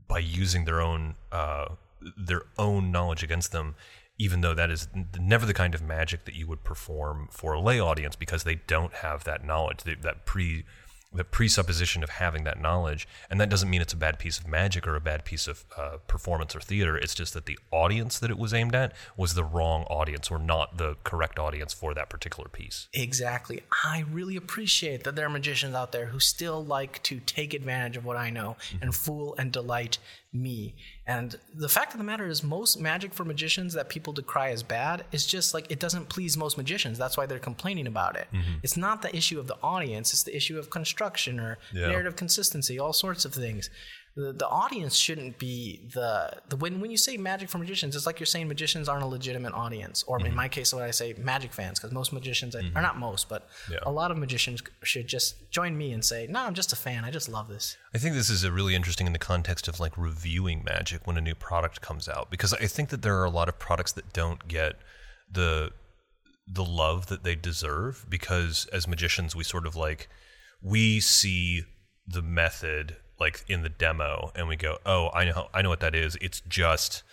by 0.08 0.20
using 0.20 0.66
their 0.66 0.82
own 0.82 1.16
uh, 1.32 1.70
their 2.16 2.44
own 2.58 2.92
knowledge 2.92 3.24
against 3.24 3.52
them 3.52 3.76
even 4.18 4.42
though 4.42 4.54
that 4.54 4.70
is 4.70 4.88
never 5.20 5.48
the 5.48 5.54
kind 5.54 5.74
of 5.74 5.82
magic 5.82 6.26
that 6.26 6.36
you 6.36 6.46
would 6.46 6.64
perform 6.64 7.28
for 7.32 7.54
a 7.54 7.60
lay 7.60 7.80
audience 7.80 8.16
because 8.16 8.44
they 8.44 8.56
don't 8.68 8.94
have 8.96 9.24
that 9.24 9.44
knowledge 9.44 9.84
that 9.84 10.26
pre 10.26 10.64
the 11.14 11.24
presupposition 11.24 12.04
of 12.04 12.10
having 12.10 12.44
that 12.46 12.62
knowledge 12.62 13.08
and 13.30 13.40
that 13.40 13.50
doesn't 13.50 13.70
mean 13.70 13.82
it's 13.82 13.94
a 13.94 13.98
bad 13.98 14.18
piece 14.18 14.40
of 14.40 14.48
magic 14.48 14.88
or 14.88 14.96
a 14.96 15.02
bad 15.02 15.26
piece 15.26 15.48
of 15.48 15.66
uh, 15.78 15.98
performance 16.08 16.56
or 16.56 16.62
theater. 16.62 16.96
It's 16.96 17.14
just 17.14 17.34
that 17.34 17.46
the 17.46 17.60
audience 17.72 18.18
that 18.20 18.32
it 18.32 18.38
was 18.38 18.54
aimed 18.54 18.76
at 18.76 18.94
was 19.18 19.34
the 19.34 19.44
wrong 19.44 19.84
audience 19.84 20.32
or 20.32 20.40
not 20.40 20.78
the 20.78 20.96
correct 21.04 21.38
audience 21.38 21.74
for 21.74 21.94
that 21.94 22.10
particular 22.10 22.50
piece. 22.50 22.88
Exactly. 22.94 23.64
I 23.84 24.06
really 24.10 24.36
appreciate 24.36 25.04
that 25.04 25.16
there 25.16 25.26
are 25.26 25.30
magicians 25.30 25.76
out 25.76 25.92
there 25.92 26.08
who 26.08 26.20
still 26.20 26.64
like 26.64 27.04
to 27.04 27.20
take 27.20 27.54
advantage 27.54 27.98
of 27.98 28.06
what 28.06 28.18
I 28.18 28.30
know 28.30 28.56
and 28.82 28.96
fool 28.96 29.36
and 29.38 29.52
delight 29.52 29.98
me. 30.34 30.76
And 31.06 31.36
the 31.54 31.68
fact 31.68 31.94
of 31.94 31.98
the 31.98 32.04
matter 32.04 32.28
is, 32.28 32.42
most 32.44 32.80
magic 32.80 33.14
for 33.14 33.26
magicians 33.26 33.74
that 33.74 33.90
people 33.90 34.14
decry 34.14 34.50
as 34.52 34.64
bad 34.64 35.04
is 35.12 35.26
just 35.26 35.54
like 35.54 35.70
it 35.70 35.80
doesn't 35.80 36.08
please 36.10 36.38
most 36.38 36.58
magicians. 36.58 36.98
That's 36.98 37.18
why 37.18 37.26
they're 37.26 37.40
complaining 37.40 37.88
about 37.88 38.16
it. 38.16 38.28
Mm-hmm. 38.34 38.54
It's 38.64 38.78
not 38.78 39.02
the 39.02 39.14
issue 39.16 39.40
of 39.40 39.48
the 39.48 39.58
audience, 39.62 40.14
it's 40.14 40.24
the 40.24 40.36
issue 40.36 40.58
of 40.58 40.70
construction 40.70 41.40
or 41.40 41.58
Yeah. 41.74 41.88
narrative 41.88 42.16
consistency, 42.16 42.80
all 42.80 42.94
sorts 42.94 43.26
of 43.26 43.34
things. 43.34 43.70
The, 44.16 44.34
the 44.34 44.48
audience 44.48 44.96
shouldn't 44.96 45.38
be 45.40 45.88
the, 45.94 46.34
the 46.50 46.58
when 46.58 46.82
when 46.82 46.92
you 46.92 46.98
say 46.98 47.16
magic 47.16 47.50
for 47.50 47.60
magicians, 47.60 47.96
it's 47.96 48.06
like 48.06 48.20
you're 48.20 48.28
saying 48.28 48.50
magicians 48.50 48.90
aren't 48.90 49.04
a 49.04 49.08
legitimate 49.08 49.54
audience. 49.54 50.04
Or 50.04 50.20
in 50.20 50.26
mm-hmm. 50.26 50.36
my 50.36 50.50
case, 50.50 50.74
what 50.74 50.84
I 50.84 50.92
say, 50.92 51.14
magic 51.18 51.54
fans, 51.54 51.80
because 51.80 51.94
most 51.94 52.12
magicians, 52.12 52.56
are 52.56 52.62
mm-hmm. 52.62 52.82
not 52.82 52.98
most, 52.98 53.30
but 53.30 53.48
Yeah. 53.70 53.78
a 53.84 53.92
lot 53.92 54.12
of 54.12 54.18
magicians 54.18 54.62
should 54.84 55.08
just 55.08 55.50
join 55.50 55.78
me 55.78 55.94
and 55.94 56.04
say, 56.04 56.28
"No, 56.28 56.42
I'm 56.42 56.54
just 56.54 56.74
a 56.74 56.76
fan. 56.76 57.06
I 57.06 57.12
just 57.12 57.30
love 57.30 57.48
this." 57.48 57.78
I 57.94 57.98
think 58.00 58.16
this 58.16 58.30
is 58.30 58.44
a 58.44 58.52
really 58.52 58.76
interesting 58.76 59.08
in 59.08 59.14
the 59.14 59.20
context 59.20 59.68
of 59.70 59.80
like 59.80 59.98
reviewing 59.98 60.64
magic 60.64 61.08
when 61.08 61.18
a 61.18 61.22
new 61.22 61.36
product 61.36 61.80
comes 61.80 62.10
out 62.10 62.30
because 62.30 62.54
I 62.54 62.68
think 62.68 62.90
that 62.90 63.04
there 63.04 63.18
are 63.20 63.26
a 63.26 63.30
lot 63.30 63.48
of 63.48 63.60
products 63.60 63.94
that 63.94 64.12
don't 64.12 64.48
get 64.48 64.76
the 65.32 65.72
the 66.48 66.66
love 66.66 67.08
that 67.08 67.24
they 67.24 67.36
deserve 67.36 68.06
because 68.10 68.66
as 68.74 68.88
magicians 68.88 69.36
we 69.36 69.44
sort 69.44 69.66
of 69.66 69.76
like 69.76 70.10
we 70.62 71.00
see 71.00 71.64
the 72.06 72.22
method 72.22 72.98
like 73.22 73.46
in 73.48 73.64
the 73.64 73.70
demo 73.70 74.32
and 74.36 74.50
we 74.50 74.58
go, 74.58 74.80
"Oh, 74.86 75.10
I 75.14 75.24
know 75.24 75.48
I 75.54 75.62
know 75.62 75.70
what 75.70 75.80
that 75.80 75.96
is. 75.96 76.18
It's 76.20 76.42
just 76.42 77.04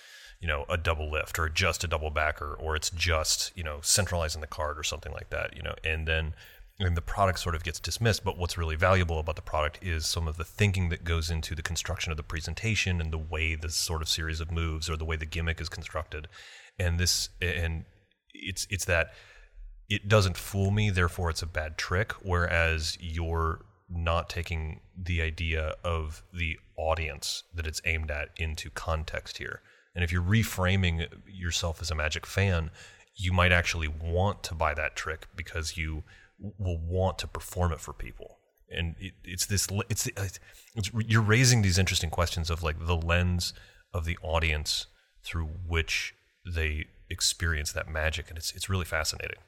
you 0.41 0.47
know 0.47 0.65
a 0.69 0.77
double 0.77 1.11
lift 1.11 1.39
or 1.39 1.49
just 1.49 1.85
a 1.85 1.89
double 1.89 2.11
backer 2.11 2.55
or 2.55 2.77
it's 2.77 2.91
just 2.91 3.53
you 3.57 3.65
know 3.65 3.79
centralizing 3.83 4.41
the 4.41 4.47
card 4.47 4.79
or 4.79 4.83
something 4.83 5.13
like 5.13 5.31
that 5.31 5.57
you 5.57 5.63
know 5.63 5.75
and 5.85 6.07
then 6.07 6.35
and 6.81 6.97
the 6.97 7.03
product 7.03 7.41
sort 7.41 7.57
of 7.57 7.65
gets 7.65 7.81
dismissed 7.81 8.25
but 8.25 8.39
what's 8.39 8.57
really 8.57 8.77
valuable 8.77 9.19
about 9.19 9.37
the 9.37 9.43
product 9.43 9.79
is 9.83 10.07
some 10.07 10.29
of 10.29 10.37
the 10.37 10.45
thinking 10.45 10.91
that 10.91 11.03
goes 11.03 11.31
into 11.31 11.55
the 11.55 11.63
construction 11.63 12.13
of 12.13 12.17
the 12.17 12.23
presentation 12.23 13.01
and 13.01 13.13
the 13.13 13.19
way 13.19 13.55
the 13.57 13.71
sort 13.71 14.01
of 14.01 14.09
series 14.09 14.41
of 14.41 14.53
moves 14.53 14.89
or 14.89 14.97
the 14.97 15.05
way 15.05 15.17
the 15.17 15.27
gimmick 15.27 15.61
is 15.61 15.69
constructed 15.69 16.29
and 16.79 17.01
this 17.01 17.31
and 17.41 17.85
it's 18.33 18.67
it's 18.71 18.85
that 18.85 19.13
it 19.89 20.07
doesn't 20.07 20.37
fool 20.37 20.71
me 20.71 20.91
therefore 20.91 21.31
it's 21.31 21.43
a 21.43 21.47
bad 21.47 21.77
trick 21.77 22.13
whereas 22.23 22.97
you're 23.01 23.65
not 23.89 24.29
taking 24.29 24.81
the 24.97 25.23
idea 25.23 25.75
of 25.83 26.23
the 26.33 26.59
audience 26.77 27.45
that 27.55 27.67
it's 27.67 27.81
aimed 27.85 28.11
at 28.11 28.29
into 28.37 28.71
context 28.71 29.39
here. 29.39 29.63
And 29.95 30.05
if 30.05 30.13
you're 30.13 30.23
reframing 30.23 31.09
yourself 31.27 31.81
as 31.81 31.91
a 31.91 31.95
magic 31.95 32.27
fan 32.27 32.71
you 33.19 33.33
might 33.33 33.53
actually 33.53 33.89
want 33.89 34.43
to 34.45 34.55
buy 34.55 34.73
that 34.73 34.97
trick 34.97 35.27
because 35.37 35.77
you 35.77 36.05
will 36.39 36.79
want 36.79 37.19
to 37.19 37.27
perform 37.27 37.73
it 37.73 37.81
for 37.81 37.93
people. 37.93 38.39
And 38.71 38.95
it, 39.01 39.15
it's 39.25 39.47
this 39.47 39.67
it's, 39.91 40.09
it's 40.17 40.39
you're 41.07 41.21
raising 41.21 41.63
these 41.63 41.79
interesting 41.79 42.11
questions 42.11 42.49
of 42.49 42.63
like 42.63 42.87
the 42.87 42.97
lens 42.97 43.53
of 43.93 44.05
the 44.05 44.17
audience 44.23 44.87
through 45.25 45.49
which 45.67 46.15
they 46.47 46.87
experience 47.11 47.73
that 47.73 47.89
magic. 47.89 48.29
And 48.29 48.39
it's 48.39 48.53
it's 48.53 48.69
really 48.69 48.85
fascinating 48.85 49.39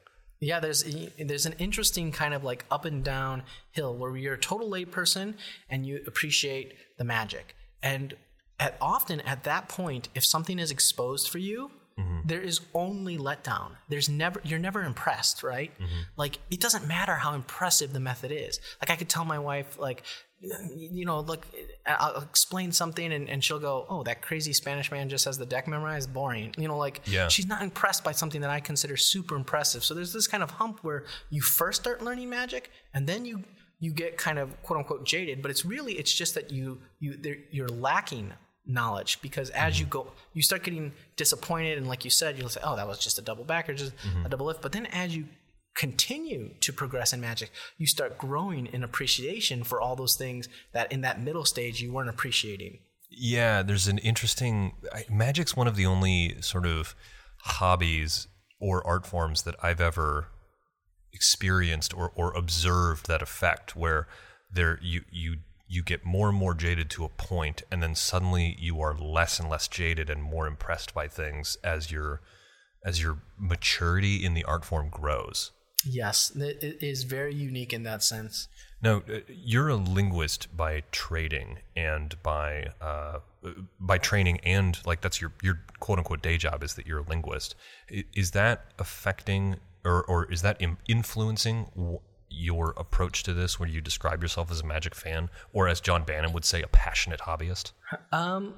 yeah, 0.41 0.59
there's 0.59 0.83
there's 1.19 1.45
an 1.45 1.53
interesting 1.59 2.11
kind 2.11 2.33
of 2.33 2.43
like 2.43 2.65
up 2.71 2.85
and 2.85 3.03
down 3.03 3.43
hill 3.71 3.95
where 3.95 4.17
you're 4.17 4.33
a 4.33 4.39
total 4.39 4.69
layperson 4.69 5.35
and 5.69 5.85
you 5.85 6.01
appreciate 6.07 6.73
the 6.97 7.03
magic. 7.03 7.55
And 7.83 8.15
at 8.59 8.75
often 8.81 9.21
at 9.21 9.43
that 9.43 9.69
point, 9.69 10.09
if 10.15 10.25
something 10.25 10.57
is 10.57 10.71
exposed 10.71 11.29
for 11.29 11.37
you, 11.37 11.69
mm-hmm. 12.01 12.27
there 12.27 12.41
is 12.41 12.61
only 12.73 13.17
letdown. 13.17 13.71
There's 13.89 14.09
never 14.09 14.41
you're 14.43 14.59
never 14.59 14.83
impressed, 14.83 15.43
right? 15.43 15.71
Mm-hmm. 15.75 16.01
Like 16.17 16.39
it 16.49 16.59
doesn't 16.59 16.87
matter 16.87 17.15
how 17.15 17.33
impressive 17.33 17.93
the 17.93 17.99
method 17.99 18.31
is. 18.31 18.59
Like 18.81 18.89
I 18.89 18.95
could 18.95 19.09
tell 19.09 19.25
my 19.25 19.39
wife, 19.39 19.79
like 19.79 20.03
you 20.41 21.05
know, 21.05 21.19
look, 21.19 21.45
I'll 21.85 22.21
explain 22.21 22.71
something 22.71 23.13
and, 23.13 23.29
and 23.29 23.43
she'll 23.43 23.59
go, 23.59 23.85
oh, 23.87 24.01
that 24.03 24.23
crazy 24.23 24.53
Spanish 24.53 24.91
man 24.91 25.07
just 25.07 25.25
has 25.25 25.37
the 25.37 25.45
deck 25.45 25.67
memorized, 25.67 26.11
boring. 26.11 26.55
You 26.57 26.67
know, 26.67 26.77
like 26.77 27.01
yeah. 27.05 27.27
she's 27.27 27.45
not 27.45 27.61
impressed 27.61 28.03
by 28.03 28.11
something 28.11 28.41
that 28.41 28.49
I 28.49 28.59
consider 28.59 28.97
super 28.97 29.35
impressive. 29.35 29.83
So 29.83 29.93
there's 29.93 30.13
this 30.13 30.27
kind 30.27 30.41
of 30.41 30.49
hump 30.51 30.79
where 30.83 31.05
you 31.29 31.41
first 31.41 31.81
start 31.81 32.03
learning 32.03 32.29
magic 32.29 32.71
and 32.93 33.05
then 33.05 33.25
you 33.25 33.43
you 33.79 33.91
get 33.91 34.17
kind 34.17 34.39
of 34.39 34.61
quote 34.63 34.79
unquote 34.79 35.05
jaded, 35.05 35.41
but 35.41 35.51
it's 35.51 35.65
really 35.65 35.93
it's 35.93 36.13
just 36.13 36.33
that 36.35 36.51
you 36.51 36.81
you 36.99 37.19
you're 37.51 37.69
lacking 37.69 38.33
knowledge 38.65 39.19
because 39.21 39.49
as 39.51 39.73
mm-hmm. 39.73 39.81
you 39.81 39.87
go 39.87 40.11
you 40.33 40.41
start 40.41 40.63
getting 40.63 40.91
disappointed 41.15 41.77
and 41.77 41.87
like 41.87 42.05
you 42.05 42.11
said 42.11 42.37
you'll 42.37 42.47
say 42.47 42.61
oh 42.63 42.75
that 42.75 42.87
was 42.87 42.99
just 42.99 43.17
a 43.17 43.21
double 43.21 43.43
back 43.43 43.67
or 43.67 43.73
just 43.73 43.95
mm-hmm. 43.97 44.25
a 44.25 44.29
double 44.29 44.45
lift 44.45 44.61
but 44.61 44.71
then 44.71 44.85
as 44.87 45.15
you 45.15 45.25
continue 45.75 46.53
to 46.59 46.73
progress 46.73 47.13
in 47.13 47.21
magic, 47.21 47.51
you 47.77 47.87
start 47.87 48.17
growing 48.17 48.67
in 48.67 48.83
appreciation 48.83 49.63
for 49.63 49.79
all 49.79 49.95
those 49.95 50.15
things 50.15 50.49
that 50.73 50.91
in 50.91 51.01
that 51.01 51.21
middle 51.21 51.45
stage 51.45 51.81
you 51.81 51.91
weren't 51.91 52.09
appreciating. 52.09 52.79
Yeah, 53.09 53.61
there's 53.61 53.87
an 53.87 53.97
interesting 53.99 54.73
magic's 55.09 55.55
one 55.55 55.67
of 55.67 55.75
the 55.75 55.85
only 55.85 56.41
sort 56.41 56.65
of 56.65 56.95
hobbies 57.39 58.27
or 58.59 58.85
art 58.85 59.05
forms 59.05 59.43
that 59.43 59.55
I've 59.61 59.81
ever 59.81 60.27
experienced 61.13 61.93
or, 61.93 62.11
or 62.15 62.33
observed 62.33 63.07
that 63.07 63.21
effect 63.21 63.75
where 63.75 64.07
there 64.53 64.79
you 64.81 65.03
you 65.11 65.37
you 65.71 65.81
get 65.81 66.03
more 66.03 66.29
and 66.29 66.37
more 66.37 66.53
jaded 66.53 66.89
to 66.89 67.05
a 67.05 67.09
point 67.09 67.63
and 67.71 67.81
then 67.81 67.95
suddenly 67.95 68.57
you 68.59 68.81
are 68.81 68.95
less 68.97 69.39
and 69.39 69.49
less 69.49 69.67
jaded 69.67 70.09
and 70.09 70.21
more 70.21 70.45
impressed 70.45 70.93
by 70.93 71.07
things 71.07 71.57
as 71.63 71.91
your 71.91 72.21
as 72.83 73.01
your 73.01 73.19
maturity 73.37 74.25
in 74.25 74.33
the 74.33 74.43
art 74.43 74.65
form 74.65 74.89
grows 74.89 75.51
Yes, 75.83 76.31
it 76.35 76.77
is 76.81 77.03
very 77.03 77.33
unique 77.33 77.73
in 77.73 77.83
that 77.83 78.03
sense. 78.03 78.47
Now, 78.81 78.97
uh, 79.11 79.19
you're 79.27 79.69
a 79.69 79.75
linguist 79.75 80.55
by 80.55 80.83
trading 80.91 81.59
and 81.75 82.21
by 82.21 82.67
uh, 82.79 83.19
by 83.79 83.97
training, 83.97 84.39
and 84.43 84.79
like 84.85 85.01
that's 85.01 85.19
your 85.19 85.33
your 85.41 85.59
quote 85.79 85.97
unquote 85.97 86.21
day 86.21 86.37
job 86.37 86.63
is 86.63 86.75
that 86.75 86.85
you're 86.85 86.99
a 86.99 87.09
linguist. 87.09 87.55
Is 87.89 88.31
that 88.31 88.65
affecting 88.77 89.57
or 89.83 90.03
or 90.03 90.31
is 90.31 90.41
that 90.43 90.61
influencing 90.87 91.99
your 92.31 92.73
approach 92.77 93.23
to 93.23 93.33
this, 93.33 93.59
where 93.59 93.69
you 93.69 93.81
describe 93.81 94.21
yourself 94.21 94.51
as 94.51 94.61
a 94.61 94.65
Magic 94.65 94.95
fan, 94.95 95.29
or 95.53 95.67
as 95.67 95.81
John 95.81 96.03
Bannon 96.03 96.33
would 96.33 96.45
say, 96.45 96.61
a 96.61 96.67
passionate 96.67 97.21
hobbyist? 97.21 97.71
Um, 98.11 98.55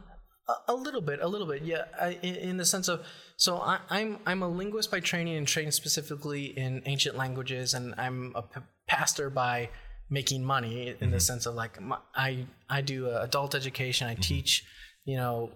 a, 0.67 0.73
little 0.73 1.01
bit, 1.01 1.19
a 1.21 1.27
little 1.27 1.47
bit, 1.47 1.63
yeah. 1.63 1.85
I, 1.99 2.19
in, 2.21 2.57
the 2.57 2.65
sense 2.65 2.87
of, 2.87 3.05
so 3.37 3.57
I, 3.57 3.75
am 3.75 3.81
I'm, 3.89 4.19
I'm 4.25 4.43
a 4.43 4.47
linguist 4.47 4.91
by 4.91 4.99
training 4.99 5.35
and 5.35 5.47
trained 5.47 5.73
specifically 5.73 6.45
in 6.57 6.81
ancient 6.85 7.17
languages, 7.17 7.73
and 7.73 7.93
I'm 7.97 8.33
a 8.35 8.41
p- 8.41 8.61
pastor 8.87 9.29
by 9.29 9.69
making 10.09 10.43
money 10.43 10.89
in 10.89 10.95
mm-hmm. 10.95 11.11
the 11.11 11.19
sense 11.19 11.45
of 11.45 11.55
like 11.55 11.81
my, 11.81 11.97
I 12.15 12.45
I 12.69 12.81
do 12.81 13.09
adult 13.09 13.55
education. 13.55 14.07
I 14.07 14.13
mm-hmm. 14.13 14.21
teach, 14.21 14.63
you 15.05 15.17
know, 15.17 15.51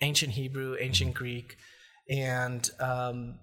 ancient 0.00 0.32
Hebrew, 0.32 0.76
ancient 0.78 1.10
mm-hmm. 1.10 1.18
Greek, 1.18 1.56
and 2.10 2.68
um, 2.80 3.38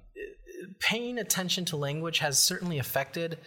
paying 0.80 1.18
attention 1.18 1.66
to 1.66 1.78
language 1.78 2.20
has 2.20 2.42
certainly 2.42 2.80
affected 2.80 3.40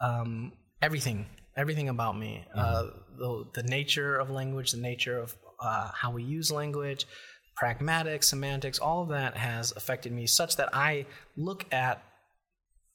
um, 0.00 0.52
everything 0.82 1.26
everything 1.56 1.88
about 1.88 2.18
me. 2.18 2.44
Uh, 2.54 2.84
mm-hmm. 2.84 3.18
the, 3.18 3.62
the 3.62 3.68
nature 3.68 4.16
of 4.16 4.30
language, 4.30 4.72
the 4.72 4.80
nature 4.80 5.18
of 5.18 5.36
uh, 5.60 5.90
how 5.94 6.10
we 6.10 6.22
use 6.22 6.50
language, 6.50 7.06
pragmatics, 7.60 8.24
semantics, 8.24 8.78
all 8.78 9.02
of 9.02 9.08
that 9.08 9.36
has 9.36 9.72
affected 9.72 10.12
me 10.12 10.26
such 10.26 10.56
that 10.56 10.70
I 10.72 11.06
look 11.36 11.66
at 11.72 12.02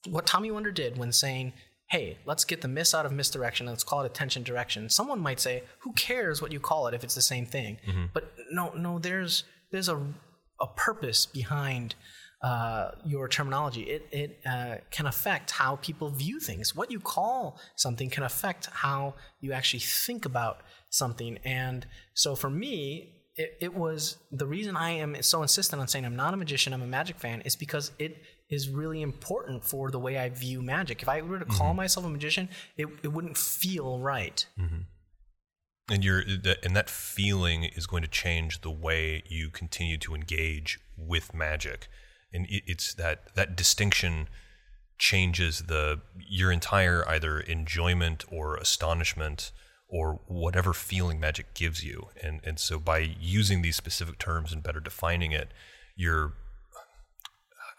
what 0.10 0.26
Tommy 0.26 0.52
Wonder 0.52 0.72
did 0.72 0.98
when 0.98 1.12
saying, 1.12 1.54
hey, 1.89 2.18
let's 2.26 2.44
get 2.44 2.62
the 2.62 2.68
miss 2.68 2.96
out 2.96 3.06
of 3.06 3.12
misdirection. 3.12 3.68
Let's 3.68 3.84
call 3.84 4.02
it 4.02 4.08
attention 4.08 4.41
direction. 4.44 4.89
Someone 4.89 5.20
might 5.20 5.39
say, 5.39 5.63
who 5.80 5.94
cares 5.94 6.41
what 6.41 6.52
you 6.52 6.60
call 6.60 6.88
it 6.88 6.96
if 6.96 7.04
it's 7.04 7.15
the 7.15 7.22
same 7.22 7.46
thing? 7.46 7.78
Mm-hmm. 7.88 8.06
But 8.13 8.34
no, 8.52 8.74
no, 8.74 8.98
there's 9.00 9.44
there's 9.72 9.89
a 9.89 10.02
a 10.60 10.68
purpose 10.76 11.26
behind 11.26 11.96
uh, 12.46 12.92
your 13.04 13.28
terminology. 13.28 13.82
It 13.82 14.08
it 14.12 14.40
uh, 14.46 14.76
can 14.92 15.08
affect 15.08 15.50
how 15.50 15.78
people 15.78 16.10
view 16.10 16.40
things. 16.40 16.76
What 16.76 16.92
you 16.92 17.00
call 17.00 17.60
something 17.76 18.08
can 18.12 18.24
affect 18.24 18.68
how 18.68 19.16
you 19.42 19.52
actually 19.52 19.80
think 19.80 20.26
about 20.26 20.62
something. 20.92 21.40
And 21.44 21.88
so 22.14 22.36
for 22.36 22.52
me, 22.52 23.16
it, 23.36 23.58
it, 23.60 23.74
was 23.74 24.18
the 24.32 24.46
reason 24.46 24.78
I 24.78 24.92
am 24.92 25.22
so 25.22 25.42
insistent 25.42 25.82
on 25.82 25.88
saying 25.88 26.06
I'm 26.06 26.16
not 26.16 26.36
a 26.36 26.38
magician, 26.38 26.72
I'm 26.72 26.84
a 26.84 26.88
magic 26.88 27.18
fan, 27.20 27.42
is 27.42 27.56
because 27.56 27.92
it 27.98 28.22
is 28.50 28.70
really 28.70 29.02
important 29.02 29.64
for 29.64 29.90
the 29.90 30.00
way 30.00 30.20
I 30.20 30.30
view 30.30 30.62
magic. 30.62 31.02
If 31.02 31.10
I 31.10 31.22
were 31.24 31.40
to 31.40 31.46
call 31.46 31.70
mm-hmm. 31.70 31.78
myself 31.78 32.06
a 32.06 32.10
magician, 32.10 32.48
it, 32.78 32.88
it 33.02 33.08
wouldn't 33.08 33.38
feel 33.38 34.00
right. 34.00 34.46
Mm-hmm. 34.60 34.82
And 35.90 36.06
you're 36.06 36.24
and 36.64 36.76
that 36.76 36.90
feeling 36.90 37.64
is 37.64 37.88
going 37.88 38.04
to 38.04 38.10
change 38.10 38.62
the 38.62 38.72
way 38.72 39.24
you 39.28 39.50
continue 39.50 39.98
to 40.00 40.16
engage 40.16 40.80
with 40.96 41.34
magic, 41.34 41.88
and 42.36 42.45
it's 42.50 42.93
that 42.95 43.34
that 43.36 43.56
distinction 43.56 44.28
changes 44.98 45.63
the 45.67 46.02
your 46.28 46.52
entire 46.52 47.08
either 47.08 47.39
enjoyment 47.39 48.24
or 48.30 48.56
astonishment 48.58 49.52
or 49.88 50.19
whatever 50.28 50.74
feeling 50.74 51.19
magic 51.19 51.54
gives 51.54 51.84
you. 51.84 52.10
And 52.21 52.41
and 52.43 52.60
so 52.60 52.80
by 52.80 53.00
using 53.19 53.62
these 53.62 53.76
specific 53.76 54.17
terms 54.17 54.52
and 54.52 54.62
better 54.62 54.80
defining 54.80 55.32
it, 55.32 55.52
you're 55.95 56.34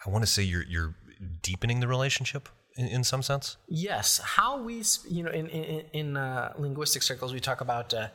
I 0.05 0.11
want 0.11 0.23
to 0.25 0.31
say 0.31 0.43
you're 0.43 0.65
you're 0.65 0.95
deepening 1.43 1.81
the 1.81 1.89
relationship 1.89 2.49
in, 2.77 2.87
in 2.89 3.05
some 3.05 3.23
sense. 3.23 3.57
Yes, 3.69 4.19
how 4.19 4.63
we 4.63 4.83
you 5.09 5.23
know 5.23 5.31
in 5.31 5.49
in, 5.49 5.85
in 5.93 6.17
uh, 6.17 6.53
linguistic 6.59 7.03
circles 7.03 7.33
we 7.33 7.41
talk 7.41 7.61
about 7.61 7.93
uh, 7.93 8.09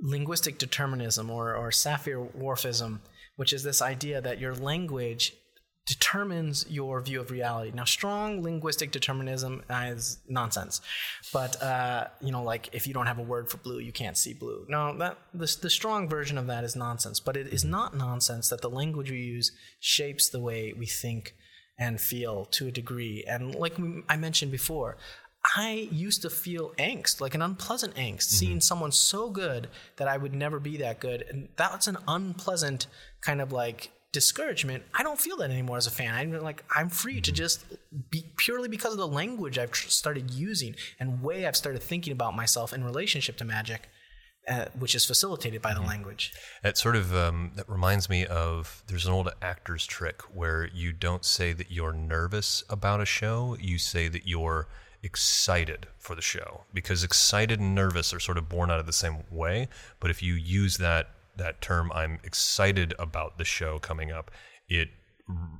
linguistic 0.00 0.58
determinism 0.58 1.30
or 1.30 1.54
or 1.54 1.70
Sapir-Whorfism, 1.70 3.00
which 3.36 3.52
is 3.52 3.62
this 3.62 3.80
idea 3.80 4.20
that 4.20 4.38
your 4.38 4.54
language 4.54 5.34
determines 5.86 6.64
your 6.68 7.00
view 7.00 7.20
of 7.20 7.30
reality. 7.30 7.72
Now, 7.74 7.84
strong 7.84 8.42
linguistic 8.42 8.92
determinism 8.92 9.64
is 9.68 10.18
nonsense, 10.28 10.80
but 11.32 11.60
uh, 11.60 12.06
you 12.20 12.30
know, 12.30 12.42
like 12.42 12.68
if 12.72 12.86
you 12.86 12.94
don't 12.94 13.06
have 13.06 13.18
a 13.18 13.22
word 13.22 13.50
for 13.50 13.56
blue, 13.58 13.80
you 13.80 13.92
can't 13.92 14.16
see 14.16 14.32
blue. 14.32 14.64
No, 14.68 14.96
that 14.98 15.18
the, 15.34 15.56
the 15.60 15.70
strong 15.70 16.08
version 16.08 16.38
of 16.38 16.46
that 16.46 16.62
is 16.62 16.76
nonsense. 16.76 17.18
But 17.18 17.36
it 17.36 17.48
is 17.48 17.64
not 17.64 17.96
nonsense 17.96 18.48
that 18.50 18.60
the 18.60 18.70
language 18.70 19.10
we 19.10 19.20
use 19.20 19.52
shapes 19.80 20.28
the 20.28 20.40
way 20.40 20.72
we 20.72 20.86
think 20.86 21.34
and 21.78 22.00
feel 22.00 22.44
to 22.46 22.68
a 22.68 22.70
degree. 22.70 23.24
And 23.26 23.54
like 23.54 23.76
I 24.08 24.16
mentioned 24.16 24.52
before. 24.52 24.96
I 25.56 25.88
used 25.90 26.22
to 26.22 26.30
feel 26.30 26.70
angst, 26.78 27.20
like 27.20 27.34
an 27.34 27.42
unpleasant 27.42 27.96
angst, 27.96 28.28
mm-hmm. 28.28 28.36
seeing 28.36 28.60
someone 28.60 28.92
so 28.92 29.28
good 29.28 29.68
that 29.96 30.06
I 30.06 30.16
would 30.16 30.32
never 30.32 30.60
be 30.60 30.76
that 30.76 31.00
good. 31.00 31.24
And 31.28 31.48
that's 31.56 31.88
an 31.88 31.98
unpleasant 32.06 32.86
kind 33.22 33.40
of 33.40 33.50
like 33.50 33.90
discouragement, 34.12 34.84
I 34.94 35.02
don't 35.02 35.20
feel 35.20 35.38
that 35.38 35.50
anymore 35.50 35.78
as 35.78 35.86
a 35.86 35.90
fan. 35.90 36.14
I'm 36.14 36.40
like 36.40 36.64
I'm 36.74 36.88
free 36.88 37.20
to 37.22 37.32
just 37.32 37.64
be 38.10 38.26
purely 38.36 38.68
because 38.68 38.92
of 38.92 38.98
the 38.98 39.08
language 39.08 39.58
I've 39.58 39.74
started 39.74 40.30
using 40.30 40.74
and 41.00 41.22
way 41.22 41.46
I've 41.46 41.56
started 41.56 41.82
thinking 41.82 42.12
about 42.12 42.36
myself 42.36 42.72
in 42.72 42.84
relationship 42.84 43.36
to 43.38 43.44
magic. 43.44 43.88
uh, 44.48 44.64
which 44.78 44.94
is 44.94 45.04
facilitated 45.04 45.62
by 45.62 45.72
the 45.72 45.80
language. 45.80 46.32
It 46.64 46.76
sort 46.76 46.96
of 46.96 47.14
um, 47.14 47.52
that 47.54 47.68
reminds 47.68 48.10
me 48.10 48.26
of 48.26 48.82
there's 48.88 49.06
an 49.06 49.12
old 49.12 49.28
actor's 49.40 49.86
trick 49.86 50.22
where 50.34 50.68
you 50.74 50.92
don't 50.92 51.24
say 51.24 51.52
that 51.52 51.70
you're 51.70 51.92
nervous 51.92 52.64
about 52.68 53.00
a 53.00 53.04
show, 53.04 53.56
you 53.60 53.78
say 53.78 54.08
that 54.08 54.26
you're 54.26 54.66
excited 55.02 55.86
for 55.98 56.14
the 56.14 56.22
show 56.22 56.64
because 56.72 57.04
excited 57.04 57.60
and 57.60 57.74
nervous 57.74 58.12
are 58.12 58.20
sort 58.20 58.38
of 58.38 58.48
born 58.48 58.70
out 58.70 58.80
of 58.80 58.86
the 58.86 58.92
same 58.92 59.18
way. 59.30 59.68
But 60.00 60.10
if 60.10 60.22
you 60.22 60.34
use 60.34 60.76
that 60.78 61.10
that 61.36 61.60
term, 61.60 61.90
I'm 61.92 62.18
excited 62.24 62.94
about 62.98 63.38
the 63.38 63.44
show 63.44 63.78
coming 63.78 64.10
up, 64.10 64.30
it 64.68 64.88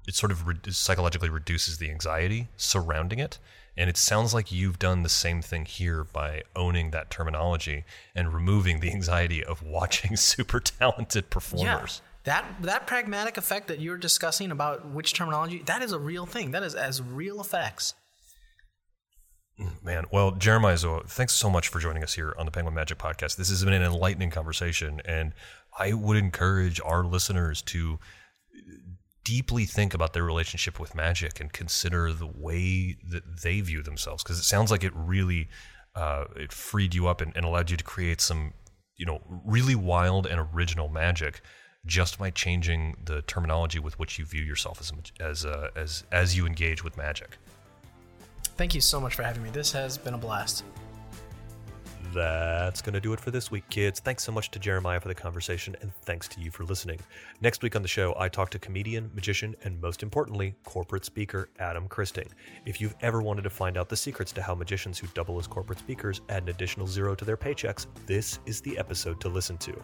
it 0.06 0.14
sort 0.14 0.32
of 0.32 0.46
re- 0.46 0.56
psychologically 0.68 1.28
reduces 1.28 1.78
the 1.78 1.90
anxiety 1.90 2.48
surrounding 2.56 3.18
it. 3.18 3.38
And 3.76 3.88
it 3.88 3.96
sounds 3.96 4.35
like 4.35 4.52
you've 4.52 4.78
done 4.78 5.02
the 5.02 5.08
same 5.08 5.40
thing 5.40 5.64
here 5.64 6.04
by 6.04 6.42
owning 6.54 6.90
that 6.90 7.11
terminology 7.11 7.85
and 8.14 8.35
removing 8.35 8.80
the 8.80 8.90
anxiety 8.90 9.42
of 9.42 9.62
watching 9.62 10.16
super 10.16 10.61
talented 10.61 11.30
performers. 11.30 12.02
Yeah. 12.02 12.08
That 12.24 12.62
that 12.62 12.87
pragmatic 12.87 13.37
effect 13.37 13.68
that 13.68 13.80
you're 13.80 13.96
discussing 13.96 14.50
about 14.52 14.87
which 14.87 15.14
terminology, 15.14 15.62
that 15.66 15.82
is 15.82 15.92
a 15.92 15.98
real 15.98 16.26
thing. 16.26 16.50
That 16.50 16.62
is 16.62 16.74
as 16.74 17.02
real 17.02 17.40
effects. 17.40 17.94
Man, 19.83 20.05
well, 20.11 20.33
Jeremiah 20.33 20.75
Zuo, 20.75 21.07
thanks 21.09 21.33
so 21.33 21.51
much 21.51 21.68
for 21.68 21.79
joining 21.79 22.03
us 22.03 22.14
here 22.14 22.35
on 22.38 22.46
the 22.46 22.53
Penguin 22.53 22.75
Magic 22.75 22.98
Podcast. 22.98 23.37
This 23.37 23.48
has 23.51 23.64
been 23.64 23.75
an 23.75 23.83
enlightening 23.83 24.31
conversation, 24.31 25.01
and 25.05 25.33
I 25.79 25.92
would 25.92 26.16
encourage 26.16 26.81
our 26.85 27.05
listeners 27.05 27.62
to 27.62 27.98
deeply 29.25 29.64
think 29.64 29.94
about 29.94 30.12
their 30.12 30.25
relationship 30.25 30.81
with 30.81 30.94
magic 30.94 31.40
and 31.40 31.53
consider 31.53 32.12
the 32.12 32.27
way 32.27 32.96
that 33.09 33.42
they 33.42 33.61
view 33.61 33.83
themselves 33.83 34.22
because 34.22 34.38
it 34.38 34.44
sounds 34.44 34.70
like 34.70 34.83
it 34.83 34.92
really 34.94 35.48
uh, 35.94 36.25
it 36.37 36.53
freed 36.53 36.94
you 36.94 37.07
up 37.07 37.20
and, 37.20 37.33
and, 37.37 37.44
allowed 37.44 37.70
you 37.70 37.77
to 37.77 37.85
create 37.85 38.20
some 38.20 38.53
you 38.96 39.07
know 39.07 39.20
really 39.44 39.75
wild 39.75 40.27
and 40.27 40.40
original 40.55 40.88
magic 40.88 41.40
just 41.85 42.18
by 42.18 42.31
changing 42.31 42.96
the 43.05 43.22
terminology 43.22 43.79
with 43.79 43.98
which 43.98 44.18
you 44.18 44.25
view 44.25 44.42
yourself 44.42 44.81
as 44.81 44.92
as 45.20 45.44
uh, 45.44 45.68
as 45.77 46.05
as 46.11 46.37
you 46.37 46.46
engage 46.46 46.83
with 46.83 46.96
magic. 46.96 47.38
Thank 48.62 48.77
you 48.77 48.81
so 48.81 49.01
much 49.01 49.16
for 49.16 49.25
having 49.25 49.42
me. 49.42 49.51
This 49.51 49.72
has 49.72 49.98
been 49.98 50.14
a 50.14 50.16
blast. 50.16 50.62
That's 52.14 52.81
going 52.81 52.94
to 52.94 53.01
do 53.01 53.12
it 53.12 53.18
for 53.18 53.33
this 53.33 53.51
week, 53.51 53.68
kids. 53.70 53.98
Thanks 53.98 54.22
so 54.22 54.31
much 54.31 54.53
to 54.53 54.61
Jeremiah 54.61 55.01
for 55.01 55.09
the 55.09 55.16
conversation, 55.16 55.75
and 55.81 55.92
thanks 56.03 56.29
to 56.29 56.40
you 56.40 56.53
for 56.53 56.62
listening. 56.62 57.01
Next 57.40 57.64
week 57.64 57.75
on 57.75 57.83
the 57.83 57.88
show, 57.88 58.14
I 58.16 58.29
talk 58.29 58.51
to 58.51 58.61
comedian, 58.61 59.11
magician, 59.14 59.57
and 59.64 59.81
most 59.81 60.05
importantly, 60.05 60.55
corporate 60.62 61.05
speaker 61.05 61.48
Adam 61.59 61.88
Christing. 61.88 62.29
If 62.64 62.81
you've 62.81 62.94
ever 63.01 63.20
wanted 63.20 63.42
to 63.42 63.51
find 63.51 63.77
out 63.77 63.88
the 63.88 63.96
secrets 63.96 64.31
to 64.31 64.42
how 64.42 64.55
magicians 64.55 64.96
who 64.96 65.09
double 65.09 65.40
as 65.40 65.48
corporate 65.48 65.81
speakers 65.81 66.20
add 66.29 66.44
an 66.44 66.51
additional 66.51 66.87
zero 66.87 67.16
to 67.16 67.25
their 67.25 67.37
paychecks, 67.37 67.87
this 68.07 68.38
is 68.46 68.61
the 68.61 68.79
episode 68.79 69.20
to 69.22 69.29
listen 69.29 69.59
to. 69.59 69.75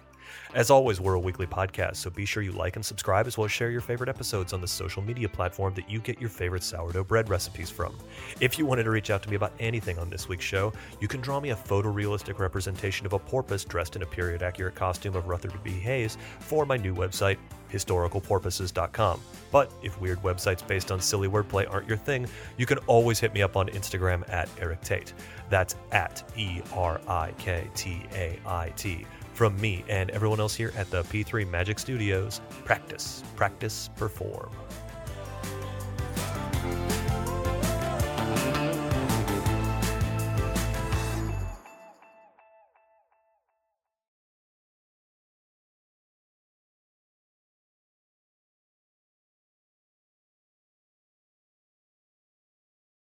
As 0.54 0.70
always, 0.70 1.00
we're 1.00 1.14
a 1.14 1.20
weekly 1.20 1.46
podcast, 1.46 1.96
so 1.96 2.10
be 2.10 2.24
sure 2.24 2.42
you 2.42 2.52
like 2.52 2.76
and 2.76 2.84
subscribe 2.84 3.26
as 3.26 3.36
well 3.36 3.44
as 3.44 3.52
share 3.52 3.70
your 3.70 3.80
favorite 3.80 4.08
episodes 4.08 4.52
on 4.52 4.60
the 4.60 4.68
social 4.68 5.02
media 5.02 5.28
platform 5.28 5.74
that 5.74 5.90
you 5.90 6.00
get 6.00 6.20
your 6.20 6.30
favorite 6.30 6.62
sourdough 6.62 7.04
bread 7.04 7.28
recipes 7.28 7.70
from. 7.70 7.96
If 8.40 8.58
you 8.58 8.66
wanted 8.66 8.84
to 8.84 8.90
reach 8.90 9.10
out 9.10 9.22
to 9.22 9.30
me 9.30 9.36
about 9.36 9.52
anything 9.60 9.98
on 9.98 10.08
this 10.08 10.28
week's 10.28 10.44
show, 10.44 10.72
you 11.00 11.08
can 11.08 11.20
draw 11.20 11.40
me 11.40 11.50
a 11.50 11.56
photorealistic 11.56 12.38
representation 12.38 13.06
of 13.06 13.12
a 13.12 13.18
porpoise 13.18 13.64
dressed 13.64 13.96
in 13.96 14.02
a 14.02 14.06
period 14.06 14.42
accurate 14.42 14.74
costume 14.74 15.16
of 15.16 15.28
Rutherford 15.28 15.62
B. 15.62 15.70
Hayes 15.70 16.16
for 16.40 16.64
my 16.64 16.76
new 16.76 16.94
website, 16.94 17.38
historicalporpoises.com. 17.72 19.20
But 19.50 19.72
if 19.82 20.00
weird 20.00 20.22
websites 20.22 20.66
based 20.66 20.90
on 20.90 21.00
silly 21.00 21.28
wordplay 21.28 21.70
aren't 21.70 21.88
your 21.88 21.96
thing, 21.96 22.26
you 22.56 22.66
can 22.66 22.78
always 22.86 23.18
hit 23.18 23.34
me 23.34 23.42
up 23.42 23.56
on 23.56 23.68
Instagram 23.68 24.28
at 24.30 24.48
Erik 24.60 24.82
Tait. 24.82 25.12
That's 25.50 25.76
at 25.92 26.22
E 26.36 26.60
R 26.74 27.00
I 27.08 27.32
K 27.38 27.68
T 27.74 28.02
A 28.14 28.38
I 28.46 28.70
T. 28.76 29.06
From 29.38 29.54
me 29.60 29.84
and 29.88 30.10
everyone 30.10 30.40
else 30.40 30.56
here 30.56 30.72
at 30.76 30.90
the 30.90 31.04
P3 31.04 31.48
Magic 31.48 31.78
Studios, 31.78 32.40
practice, 32.64 33.22
practice, 33.36 33.88
perform. 33.94 34.50